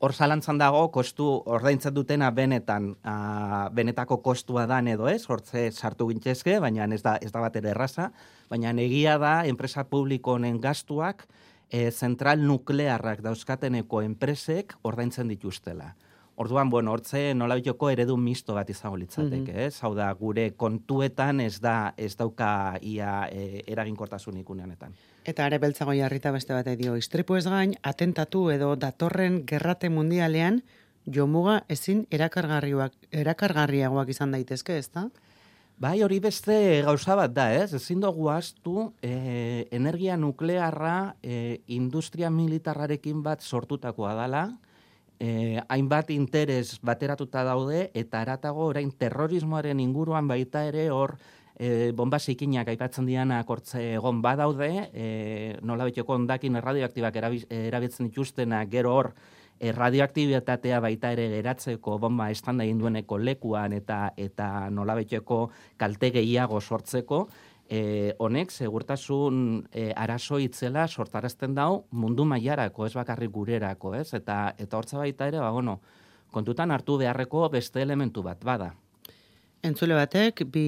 Hor 0.02 0.10
zalantzan 0.18 0.58
dago, 0.58 0.80
kostu 0.90 1.28
ordaintzen 1.46 1.94
dutena 1.94 2.32
benetan, 2.34 2.88
a, 3.06 3.68
benetako 3.70 4.16
kostua 4.24 4.64
dan 4.66 4.88
edo 4.90 5.06
ez, 5.06 5.20
hortze 5.30 5.68
sartu 5.70 6.08
gintzezke, 6.08 6.56
baina 6.58 6.88
ez 6.90 7.04
da, 7.04 7.12
ez 7.22 7.30
da 7.30 7.38
bat 7.44 7.58
erraza, 7.60 8.08
baina 8.50 8.72
egia 8.82 9.14
da, 9.22 9.44
enpresa 9.46 9.84
publiko 9.86 10.34
honen 10.34 10.58
gastuak, 10.60 11.22
e, 11.70 11.90
zentral 11.92 12.42
nuklearrak 12.42 13.22
dauzkateneko 13.22 14.02
enpresek 14.02 14.74
ordaintzen 14.82 15.30
dituztela. 15.30 15.92
Orduan, 16.42 16.70
bueno, 16.70 16.90
hortze 16.90 17.36
nolabiteko 17.38 17.86
eredu 17.92 18.16
misto 18.18 18.56
bat 18.56 18.70
izango 18.72 18.96
litzateke, 18.98 19.52
ez? 19.68 19.76
Hau 19.86 19.92
da, 19.94 20.08
gure 20.18 20.48
kontuetan 20.58 21.38
ez 21.44 21.60
da 21.62 21.92
ez 21.94 22.16
dauka 22.18 22.80
ia 22.82 23.28
e, 23.30 23.60
eraginkortasunik 23.70 24.50
une 24.50 24.64
honetan. 24.64 24.96
Eta 25.22 25.44
are 25.46 25.60
beltzago 25.62 25.94
jarrita 25.94 26.32
beste 26.34 26.56
bat 26.56 26.66
dio, 26.80 26.96
istripu 26.98 27.36
ez 27.38 27.44
gain, 27.46 27.76
atentatu 27.86 28.48
edo 28.50 28.72
datorren 28.74 29.44
gerrate 29.46 29.86
mundialean, 29.86 30.58
jomuga 31.06 31.60
ezin 31.70 32.08
erakargarriak, 32.10 32.98
erakargarriagoak 33.22 34.10
izan 34.10 34.34
daitezke, 34.34 34.80
ez 34.82 34.90
da? 34.90 35.06
Bai, 35.78 36.00
hori 36.02 36.18
beste 36.26 36.58
gauza 36.82 37.14
bat 37.22 37.30
da, 37.38 37.46
ez? 37.54 37.70
Ezin 37.78 38.02
dugu 38.02 38.32
astu 38.34 38.88
e, 38.98 39.68
energia 39.70 40.18
nuklearra 40.18 41.14
e, 41.22 41.62
industria 41.78 42.34
militarrarekin 42.34 43.22
bat 43.22 43.46
sortutakoa 43.46 44.18
dala, 44.18 44.44
e, 45.22 45.62
hainbat 45.68 46.10
interes 46.10 46.80
bateratuta 46.82 47.44
daude, 47.46 47.90
eta 47.94 48.22
aratago 48.24 48.66
orain 48.72 48.90
terrorismoaren 48.98 49.80
inguruan 49.80 50.26
baita 50.26 50.64
ere 50.66 50.88
hor 50.90 51.14
e, 51.54 51.92
bomba 51.94 52.18
zikinak 52.18 52.72
aipatzen 52.72 53.06
dianak 53.06 53.50
hortze 53.50 53.84
egon 53.94 54.18
badaude, 54.24 54.72
e, 54.90 55.06
nola 55.62 55.86
beteko 55.86 56.18
ondakin 56.18 56.58
radioaktibak 56.64 57.20
erabiltzen 57.22 58.10
dituztenak 58.10 58.72
gero 58.72 58.96
hor 58.96 59.12
e, 59.60 59.70
radioaktibitatea 59.70 60.82
baita 60.82 61.12
ere 61.14 61.28
geratzeko 61.36 62.00
bomba 62.02 62.28
estanda 62.34 62.66
egin 62.66 62.82
dueneko 62.82 63.20
lekuan 63.22 63.78
eta 63.78 64.02
eta 64.18 64.48
nolabeteko 64.74 65.44
kalte 65.78 66.10
gehiago 66.18 66.60
sortzeko, 66.60 67.28
e, 67.72 68.14
honek 68.20 68.52
segurtasun 68.52 69.36
e, 69.72 69.88
arazo 69.96 70.36
itzela 70.42 70.84
sortarazten 70.88 71.54
dau 71.56 71.86
mundu 71.90 72.26
mailarako, 72.28 72.84
ez 72.86 72.92
bakarrik 72.98 73.32
gurerako, 73.32 73.94
ez? 73.96 74.10
Eta 74.18 74.52
eta 74.60 74.76
hortza 74.76 75.00
baita 75.00 75.30
ere, 75.30 75.40
ba 75.40 75.50
bueno, 75.56 75.78
kontutan 76.32 76.70
hartu 76.70 76.98
beharreko 77.00 77.48
beste 77.52 77.80
elementu 77.80 78.24
bat 78.26 78.44
bada. 78.44 78.74
Entzule 79.62 79.94
batek, 79.94 80.42
bi, 80.50 80.66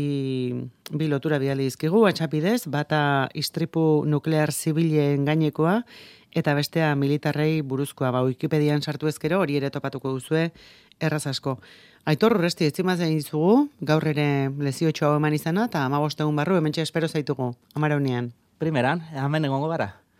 bi 0.94 1.08
lotura 1.10 1.40
bidali 1.42 1.66
dizkigu, 1.66 2.04
atxapidez, 2.06 2.68
bata 2.70 3.28
istripu 3.34 4.04
nuklear 4.06 4.52
zibilen 4.54 5.26
gainekoa, 5.26 5.80
eta 6.34 6.54
bestea 6.54 6.92
militarrei 6.98 7.62
buruzkoa, 7.62 8.10
ba, 8.10 8.22
Wikipedian 8.26 8.82
sartu 8.82 9.08
ezkero, 9.08 9.40
hori 9.40 9.56
ere 9.60 9.70
topatuko 9.70 10.12
duzue, 10.16 10.50
erraz 11.00 11.26
asko. 11.30 11.58
Aitor 12.04 12.36
urresti 12.36 12.68
etzimaz 12.68 12.98
egin 13.00 13.22
dizugu, 13.22 13.68
gaur 13.80 14.04
ere 14.10 14.50
lezio 14.58 14.92
hau 15.00 15.16
eman 15.16 15.34
izana, 15.34 15.70
eta 15.70 15.84
amabostegun 15.86 16.36
barru, 16.36 16.60
hementxe 16.60 16.82
espero 16.82 17.08
zaitugu, 17.08 17.54
amara 17.74 17.96
unian. 17.96 18.32
Primeran, 18.58 19.06
hemen 19.14 19.44
egongo 19.44 19.68
gara. 19.68 20.03